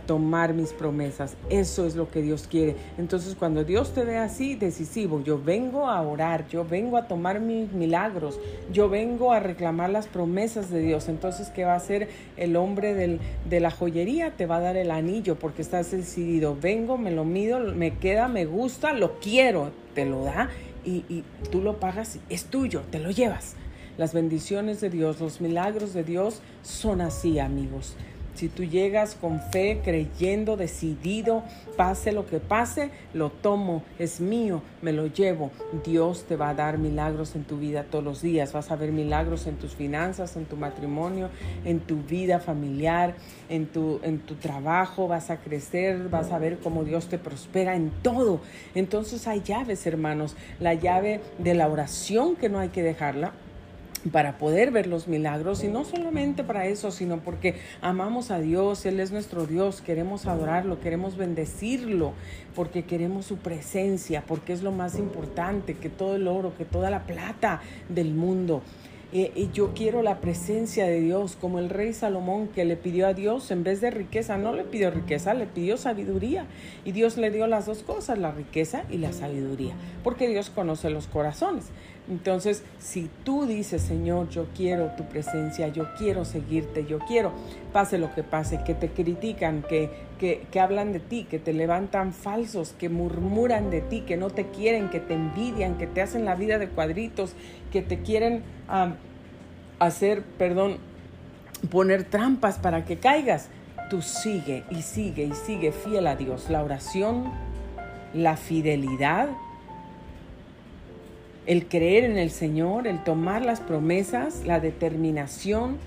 tomar 0.06 0.54
mis 0.54 0.72
promesas. 0.72 1.36
Eso 1.48 1.84
es 1.84 1.96
lo 1.96 2.10
que 2.10 2.22
Dios 2.22 2.46
quiere. 2.48 2.76
Entonces 2.96 3.34
cuando 3.34 3.64
Dios 3.64 3.92
te 3.92 4.04
ve 4.04 4.18
así, 4.18 4.54
decisivo, 4.54 5.22
yo 5.22 5.40
vengo 5.42 5.88
a 5.88 6.00
orar, 6.00 6.46
yo 6.48 6.64
vengo 6.64 6.96
a 6.96 7.06
tomar 7.06 7.40
mis 7.40 7.72
milagros, 7.72 8.38
yo 8.72 8.88
vengo 8.88 9.32
a 9.32 9.40
reclamar 9.40 9.90
las 9.90 10.06
promesas 10.06 10.70
de 10.70 10.80
Dios. 10.80 11.08
Entonces, 11.08 11.50
¿qué 11.50 11.64
va 11.64 11.72
a 11.72 11.76
hacer 11.76 12.08
el 12.36 12.56
hombre 12.56 12.94
de 12.94 13.60
la 13.60 13.70
joyería? 13.70 14.36
Te 14.36 14.46
va 14.46 14.56
a 14.56 14.60
dar 14.60 14.76
el 14.76 14.90
anillo 14.90 15.36
porque 15.36 15.62
estás 15.62 15.90
decidido. 15.90 16.56
Vengo, 16.60 16.96
me 16.96 17.10
lo 17.10 17.24
mido, 17.24 17.58
me 17.58 17.96
queda, 17.96 18.28
me 18.28 18.44
gusta, 18.44 18.92
lo 18.92 19.18
quiero, 19.18 19.70
te 19.94 20.04
lo 20.04 20.24
da 20.24 20.50
y, 20.84 21.04
y 21.08 21.24
tú 21.50 21.60
lo 21.60 21.78
pagas, 21.78 22.18
es 22.28 22.44
tuyo, 22.44 22.82
te 22.90 22.98
lo 22.98 23.10
llevas. 23.10 23.56
Las 24.00 24.14
bendiciones 24.14 24.80
de 24.80 24.88
Dios, 24.88 25.20
los 25.20 25.42
milagros 25.42 25.92
de 25.92 26.02
Dios 26.02 26.40
son 26.62 27.02
así, 27.02 27.38
amigos. 27.38 27.96
Si 28.32 28.48
tú 28.48 28.64
llegas 28.64 29.14
con 29.14 29.42
fe, 29.52 29.82
creyendo, 29.84 30.56
decidido, 30.56 31.42
pase 31.76 32.10
lo 32.10 32.24
que 32.24 32.40
pase, 32.40 32.88
lo 33.12 33.28
tomo, 33.28 33.82
es 33.98 34.22
mío, 34.22 34.62
me 34.80 34.94
lo 34.94 35.06
llevo. 35.06 35.50
Dios 35.84 36.24
te 36.26 36.36
va 36.36 36.48
a 36.48 36.54
dar 36.54 36.78
milagros 36.78 37.36
en 37.36 37.44
tu 37.44 37.58
vida 37.58 37.84
todos 37.90 38.02
los 38.02 38.22
días. 38.22 38.54
Vas 38.54 38.70
a 38.70 38.76
ver 38.76 38.90
milagros 38.90 39.46
en 39.46 39.56
tus 39.56 39.74
finanzas, 39.74 40.34
en 40.34 40.46
tu 40.46 40.56
matrimonio, 40.56 41.28
en 41.66 41.80
tu 41.80 41.96
vida 41.96 42.40
familiar, 42.40 43.12
en 43.50 43.66
tu, 43.66 44.00
en 44.02 44.20
tu 44.20 44.36
trabajo. 44.36 45.08
Vas 45.08 45.28
a 45.28 45.40
crecer, 45.42 46.08
vas 46.08 46.32
a 46.32 46.38
ver 46.38 46.58
cómo 46.60 46.84
Dios 46.84 47.08
te 47.08 47.18
prospera 47.18 47.76
en 47.76 47.90
todo. 48.00 48.40
Entonces 48.74 49.26
hay 49.26 49.42
llaves, 49.42 49.86
hermanos. 49.86 50.36
La 50.58 50.72
llave 50.72 51.20
de 51.36 51.52
la 51.52 51.68
oración 51.68 52.34
que 52.34 52.48
no 52.48 52.60
hay 52.60 52.70
que 52.70 52.82
dejarla 52.82 53.32
para 54.12 54.38
poder 54.38 54.70
ver 54.70 54.86
los 54.86 55.08
milagros 55.08 55.62
y 55.62 55.68
no 55.68 55.84
solamente 55.84 56.42
para 56.42 56.66
eso, 56.66 56.90
sino 56.90 57.18
porque 57.18 57.56
amamos 57.82 58.30
a 58.30 58.40
Dios, 58.40 58.86
Él 58.86 58.98
es 58.98 59.12
nuestro 59.12 59.46
Dios, 59.46 59.82
queremos 59.82 60.26
adorarlo, 60.26 60.80
queremos 60.80 61.16
bendecirlo, 61.16 62.12
porque 62.54 62.84
queremos 62.84 63.26
su 63.26 63.36
presencia, 63.36 64.24
porque 64.26 64.52
es 64.52 64.62
lo 64.62 64.72
más 64.72 64.98
importante 64.98 65.74
que 65.74 65.90
todo 65.90 66.16
el 66.16 66.28
oro, 66.28 66.54
que 66.56 66.64
toda 66.64 66.90
la 66.90 67.04
plata 67.04 67.60
del 67.88 68.14
mundo. 68.14 68.62
Y, 69.12 69.50
yo 69.52 69.72
quiero 69.74 70.02
la 70.02 70.20
presencia 70.20 70.86
de 70.86 71.00
Dios, 71.00 71.36
como 71.40 71.58
el 71.58 71.68
rey 71.68 71.92
Salomón 71.92 72.46
que 72.46 72.64
le 72.64 72.76
pidió 72.76 73.08
a 73.08 73.12
Dios 73.12 73.50
en 73.50 73.64
vez 73.64 73.80
de 73.80 73.90
riqueza, 73.90 74.38
no 74.38 74.54
le 74.54 74.62
pidió 74.62 74.92
riqueza, 74.92 75.34
le 75.34 75.46
pidió 75.46 75.76
sabiduría. 75.76 76.46
Y 76.84 76.92
Dios 76.92 77.16
le 77.16 77.32
dio 77.32 77.48
las 77.48 77.66
dos 77.66 77.82
cosas, 77.82 78.18
la 78.18 78.30
riqueza 78.30 78.84
y 78.88 78.98
la 78.98 79.12
sabiduría, 79.12 79.74
porque 80.04 80.28
Dios 80.28 80.48
conoce 80.50 80.90
los 80.90 81.08
corazones. 81.08 81.64
Entonces, 82.10 82.64
si 82.80 83.08
tú 83.22 83.46
dices, 83.46 83.82
Señor, 83.82 84.28
yo 84.30 84.46
quiero 84.56 84.90
tu 84.96 85.04
presencia, 85.04 85.68
yo 85.68 85.86
quiero 85.96 86.24
seguirte, 86.24 86.84
yo 86.84 86.98
quiero, 86.98 87.32
pase 87.72 87.98
lo 87.98 88.12
que 88.12 88.24
pase, 88.24 88.64
que 88.66 88.74
te 88.74 88.88
critican, 88.88 89.62
que, 89.62 89.90
que, 90.18 90.44
que, 90.50 90.58
hablan 90.58 90.92
de 90.92 90.98
ti, 90.98 91.24
que 91.30 91.38
te 91.38 91.52
levantan 91.52 92.12
falsos, 92.12 92.74
que 92.76 92.88
murmuran 92.88 93.70
de 93.70 93.80
ti, 93.80 94.00
que 94.00 94.16
no 94.16 94.28
te 94.28 94.48
quieren, 94.48 94.90
que 94.90 94.98
te 94.98 95.14
envidian, 95.14 95.78
que 95.78 95.86
te 95.86 96.02
hacen 96.02 96.24
la 96.24 96.34
vida 96.34 96.58
de 96.58 96.68
cuadritos, 96.68 97.34
que 97.70 97.80
te 97.80 98.00
quieren 98.00 98.42
hacer, 99.78 100.24
perdón, 100.36 100.78
poner 101.70 102.02
trampas 102.02 102.58
para 102.58 102.84
que 102.84 102.96
caigas. 102.96 103.50
Tú 103.88 104.02
sigue 104.02 104.64
y 104.70 104.82
sigue 104.82 105.24
y 105.24 105.32
sigue 105.34 105.70
fiel 105.70 106.08
a 106.08 106.16
Dios. 106.16 106.50
La 106.50 106.64
oración, 106.64 107.30
la 108.14 108.36
fidelidad 108.36 109.28
el 111.50 111.66
creer 111.66 112.04
en 112.04 112.16
el 112.16 112.30
Señor, 112.30 112.86
el 112.86 113.02
tomar 113.02 113.44
las 113.44 113.58
promesas, 113.58 114.44
la 114.46 114.60
determinación, 114.60 115.78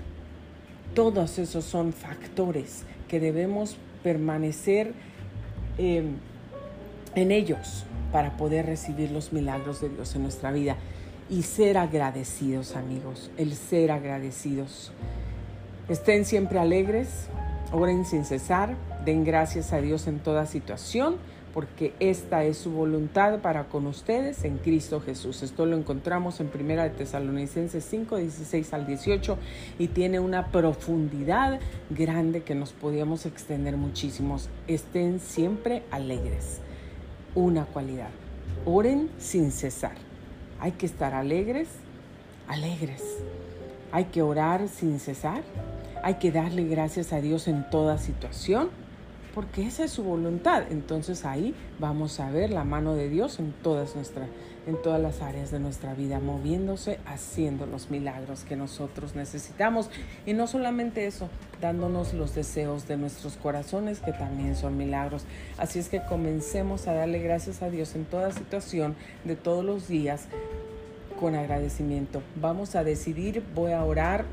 todos 0.94 1.38
esos 1.38 1.64
son 1.64 1.94
factores 1.94 2.82
que 3.08 3.18
debemos 3.18 3.78
permanecer 4.02 4.92
em, 5.78 6.16
en 7.14 7.32
ellos 7.32 7.86
para 8.12 8.36
poder 8.36 8.66
recibir 8.66 9.10
los 9.10 9.32
milagros 9.32 9.80
de 9.80 9.88
Dios 9.88 10.14
en 10.14 10.24
nuestra 10.24 10.52
vida 10.52 10.76
y 11.30 11.44
ser 11.44 11.78
agradecidos, 11.78 12.76
amigos, 12.76 13.30
el 13.38 13.54
ser 13.54 13.90
agradecidos. 13.90 14.92
Estén 15.88 16.26
siempre 16.26 16.58
alegres, 16.58 17.08
oren 17.72 18.04
sin 18.04 18.26
cesar, 18.26 18.76
den 19.06 19.24
gracias 19.24 19.72
a 19.72 19.80
Dios 19.80 20.08
en 20.08 20.18
toda 20.18 20.44
situación 20.44 21.16
porque 21.54 21.94
esta 22.00 22.42
es 22.42 22.58
su 22.58 22.72
voluntad 22.72 23.38
para 23.38 23.68
con 23.68 23.86
ustedes 23.86 24.42
en 24.42 24.58
Cristo 24.58 25.00
Jesús. 25.00 25.44
Esto 25.44 25.66
lo 25.66 25.76
encontramos 25.76 26.40
en 26.40 26.48
Primera 26.48 26.82
de 26.82 26.90
Tesalonicenses 26.90 27.84
5, 27.84 28.16
16 28.16 28.74
al 28.74 28.86
18 28.88 29.38
y 29.78 29.86
tiene 29.86 30.18
una 30.18 30.48
profundidad 30.48 31.60
grande 31.90 32.42
que 32.42 32.56
nos 32.56 32.72
podíamos 32.72 33.24
extender 33.24 33.76
muchísimos. 33.76 34.48
Estén 34.66 35.20
siempre 35.20 35.84
alegres. 35.92 36.58
Una 37.36 37.66
cualidad. 37.66 38.10
Oren 38.64 39.08
sin 39.18 39.52
cesar. 39.52 39.94
Hay 40.58 40.72
que 40.72 40.86
estar 40.86 41.14
alegres, 41.14 41.68
alegres. 42.48 43.02
Hay 43.92 44.06
que 44.06 44.22
orar 44.22 44.66
sin 44.68 44.98
cesar. 44.98 45.42
Hay 46.02 46.14
que 46.14 46.32
darle 46.32 46.64
gracias 46.64 47.12
a 47.12 47.20
Dios 47.20 47.46
en 47.46 47.70
toda 47.70 47.96
situación 47.98 48.83
porque 49.34 49.66
esa 49.66 49.84
es 49.84 49.90
su 49.90 50.04
voluntad. 50.04 50.64
Entonces 50.70 51.24
ahí 51.24 51.54
vamos 51.78 52.20
a 52.20 52.30
ver 52.30 52.50
la 52.50 52.64
mano 52.64 52.94
de 52.94 53.08
Dios 53.08 53.38
en 53.38 53.52
todas 53.52 53.96
nuestras 53.96 54.28
en 54.66 54.80
todas 54.80 55.00
las 55.00 55.20
áreas 55.20 55.50
de 55.50 55.58
nuestra 55.58 55.94
vida, 55.94 56.20
moviéndose, 56.20 56.98
haciendo 57.06 57.66
los 57.66 57.90
milagros 57.90 58.44
que 58.44 58.56
nosotros 58.56 59.14
necesitamos. 59.14 59.90
Y 60.26 60.32
no 60.32 60.46
solamente 60.46 61.06
eso, 61.06 61.28
dándonos 61.60 62.14
los 62.14 62.34
deseos 62.34 62.88
de 62.88 62.96
nuestros 62.96 63.36
corazones, 63.36 64.00
que 64.00 64.12
también 64.12 64.56
son 64.56 64.76
milagros. 64.76 65.24
Así 65.58 65.78
es 65.78 65.88
que 65.88 66.02
comencemos 66.02 66.86
a 66.86 66.94
darle 66.94 67.18
gracias 67.18 67.62
a 67.62 67.70
Dios 67.70 67.94
en 67.94 68.04
toda 68.04 68.32
situación 68.32 68.96
de 69.24 69.36
todos 69.36 69.64
los 69.64 69.88
días 69.88 70.28
con 71.20 71.34
agradecimiento. 71.34 72.22
Vamos 72.36 72.74
a 72.74 72.84
decidir, 72.84 73.42
voy 73.54 73.72
a 73.72 73.84
orar 73.84 74.24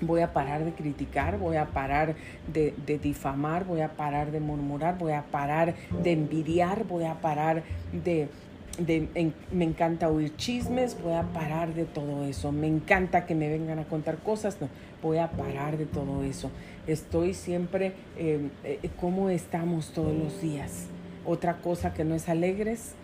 voy 0.00 0.20
a 0.20 0.32
parar 0.32 0.64
de 0.64 0.72
criticar, 0.72 1.38
voy 1.38 1.56
a 1.56 1.66
parar 1.66 2.14
de, 2.52 2.72
difamar, 3.02 3.64
voy 3.64 3.80
a 3.80 3.88
parar 3.88 4.30
de 4.30 4.40
murmurar, 4.40 4.98
voy 4.98 5.12
a 5.12 5.22
parar 5.22 5.74
de 6.02 6.12
envidiar, 6.12 6.84
voy 6.84 7.04
a 7.04 7.20
parar 7.20 7.62
de... 7.92 8.28
me 9.52 9.64
encanta 9.64 10.08
oír 10.08 10.34
chismes, 10.36 11.00
voy 11.02 11.14
a 11.14 11.22
parar 11.22 11.74
de 11.74 11.84
todo 11.84 12.24
eso. 12.24 12.52
Me 12.52 12.66
encanta 12.66 13.26
que 13.26 13.34
me 13.34 13.48
vengan 13.48 13.78
a 13.78 13.84
contar 13.84 14.18
cosas, 14.18 14.60
no, 14.60 14.68
voy 15.02 15.18
a 15.18 15.30
parar 15.30 15.76
de 15.76 15.86
todo 15.86 16.22
eso. 16.22 16.50
Estoy 16.86 17.34
siempre, 17.34 17.92
eh, 18.16 18.48
eh, 18.64 18.90
¿cómo 19.00 19.28
estamos 19.28 19.92
todos 19.92 20.16
los 20.16 20.40
días? 20.40 20.86
Otra 21.26 21.58
cosa 21.58 21.92
que 21.92 22.04
no 22.04 22.14
es 22.14 22.28
alegres, 22.28 22.94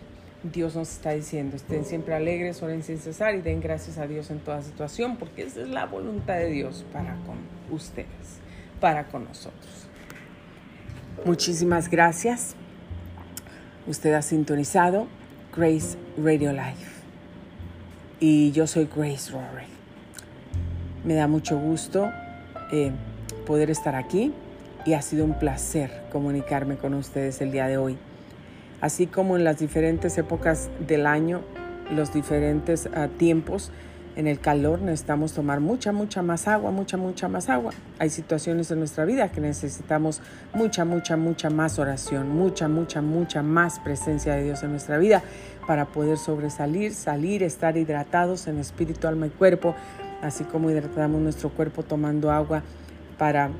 Dios 0.43 0.75
nos 0.75 0.91
está 0.91 1.11
diciendo, 1.11 1.55
estén 1.55 1.83
siempre 1.83 2.13
alegres, 2.13 2.61
oren 2.61 2.83
sin 2.83 2.99
cesar 2.99 3.35
y 3.35 3.41
den 3.41 3.59
gracias 3.59 3.97
a 3.97 4.05
Dios 4.05 4.29
en 4.29 4.39
toda 4.39 4.61
situación, 4.61 5.17
porque 5.17 5.43
esa 5.43 5.61
es 5.61 5.69
la 5.69 5.85
voluntad 5.85 6.35
de 6.35 6.49
Dios 6.49 6.85
para 6.93 7.15
con 7.25 7.37
ustedes, 7.71 8.39
para 8.79 9.07
con 9.07 9.25
nosotros. 9.25 9.87
Muchísimas 11.25 11.89
gracias. 11.89 12.55
Usted 13.87 14.13
ha 14.13 14.21
sintonizado 14.21 15.07
Grace 15.55 15.97
Radio 16.17 16.51
Life. 16.53 16.97
Y 18.19 18.51
yo 18.51 18.67
soy 18.67 18.87
Grace 18.95 19.31
Rory. 19.31 19.65
Me 21.03 21.15
da 21.15 21.27
mucho 21.27 21.57
gusto 21.57 22.11
eh, 22.71 22.91
poder 23.45 23.71
estar 23.71 23.95
aquí 23.95 24.33
y 24.85 24.93
ha 24.93 25.01
sido 25.01 25.25
un 25.25 25.39
placer 25.39 26.03
comunicarme 26.11 26.77
con 26.77 26.93
ustedes 26.93 27.41
el 27.41 27.51
día 27.51 27.67
de 27.67 27.77
hoy 27.77 27.97
así 28.81 29.07
como 29.07 29.37
en 29.37 29.43
las 29.43 29.59
diferentes 29.59 30.17
épocas 30.17 30.69
del 30.85 31.05
año, 31.05 31.41
los 31.91 32.13
diferentes 32.13 32.89
ah, 32.93 33.07
tiempos. 33.17 33.71
En 34.15 34.25
el 34.25 34.39
calor 34.39 34.81
necesitamos 34.81 35.33
tomar 35.33 35.59
mucha, 35.59 35.91
mucha 35.91 36.23
más 36.23 36.47
agua, 36.47 36.71
mucha, 36.71 36.97
mucha 36.97 37.27
más 37.27 37.49
agua. 37.49 37.71
Hay 37.99 38.09
situaciones 38.09 38.71
en 38.71 38.79
nuestra 38.79 39.05
vida 39.05 39.31
que 39.31 39.41
necesitamos 39.41 40.21
mucha, 40.55 40.85
mucha, 40.85 41.17
mucha 41.17 41.51
más 41.51 41.77
oración, 41.77 42.29
mucha, 42.29 42.67
mucha, 42.67 43.03
mucha 43.03 43.43
más 43.43 43.79
presencia 43.79 44.33
de 44.33 44.43
Dios 44.43 44.63
en 44.63 44.71
nuestra 44.71 44.97
vida 44.97 45.21
para 45.67 45.85
poder 45.85 46.17
sobresalir, 46.17 46.95
salir, 46.95 47.43
estar 47.43 47.77
hidratados 47.77 48.47
en 48.47 48.57
espíritu, 48.57 49.07
alma 49.07 49.27
y 49.27 49.29
cuerpo, 49.29 49.75
así 50.23 50.45
como 50.45 50.71
hidratamos 50.71 51.21
nuestro 51.21 51.49
cuerpo 51.49 51.83
tomando 51.83 52.31
agua 52.31 52.63
para 53.19 53.51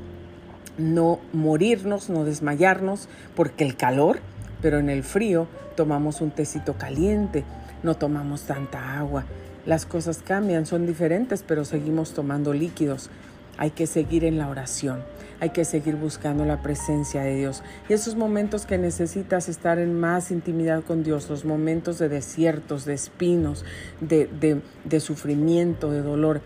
no 0.80 1.20
morirnos, 1.34 2.10
no 2.10 2.24
desmayarnos, 2.24 3.10
porque 3.36 3.64
el 3.64 3.76
calor 3.76 4.22
pero 4.62 4.80
en 4.80 4.90
el 4.90 5.04
frío 5.04 5.48
tomamos 5.76 6.22
un 6.22 6.32
tecito 6.32 6.74
caliente, 6.74 7.44
no 7.84 7.96
tomamos 7.96 8.44
tanta 8.44 8.98
agua. 8.98 9.26
Las 9.66 9.86
cosas 9.86 10.22
cambian, 10.26 10.66
son 10.66 10.86
diferentes, 10.86 11.44
pero 11.46 11.66
seguimos 11.66 12.14
tomando 12.14 12.54
líquidos. 12.54 13.10
Hay 13.58 13.72
que 13.72 13.88
seguir 13.88 14.24
en 14.24 14.38
la 14.38 14.50
oración, 14.50 15.02
hay 15.40 15.50
que 15.50 15.66
seguir 15.66 15.96
buscando 15.96 16.46
la 16.46 16.62
presencia 16.62 17.22
de 17.24 17.36
Dios. 17.36 17.64
Y 17.90 17.94
esos 17.94 18.16
momentos 18.16 18.66
que 18.66 18.78
necesitas 18.78 19.50
estar 19.50 19.80
en 19.80 20.00
más 20.00 20.32
intimidad 20.32 20.84
con 20.84 21.04
Dios, 21.04 21.30
los 21.30 21.44
momentos 21.44 21.98
de 21.98 22.08
desiertos, 22.08 22.86
de 22.86 22.94
espinos, 22.94 23.66
de, 24.00 24.28
de, 24.28 24.62
de 24.86 25.00
sufrimiento, 25.00 25.92
de 25.92 26.02
dolor, 26.02 26.42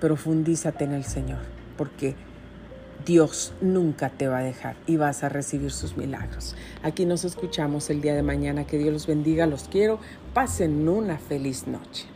profundízate 0.00 0.84
en 0.84 0.92
el 0.92 1.04
Señor, 1.04 1.38
porque 1.76 2.14
Dios 3.06 3.52
nunca 3.60 4.10
te 4.10 4.26
va 4.26 4.38
a 4.38 4.42
dejar 4.42 4.76
y 4.86 4.96
vas 4.96 5.22
a 5.22 5.28
recibir 5.28 5.70
sus 5.70 5.96
milagros. 5.96 6.56
Aquí 6.82 7.06
nos 7.06 7.24
escuchamos 7.24 7.88
el 7.88 8.02
día 8.02 8.14
de 8.14 8.22
mañana. 8.22 8.66
Que 8.66 8.78
Dios 8.78 8.92
los 8.92 9.06
bendiga, 9.06 9.46
los 9.46 9.68
quiero. 9.68 10.00
Pasen 10.34 10.88
una 10.88 11.16
feliz 11.16 11.68
noche. 11.68 12.06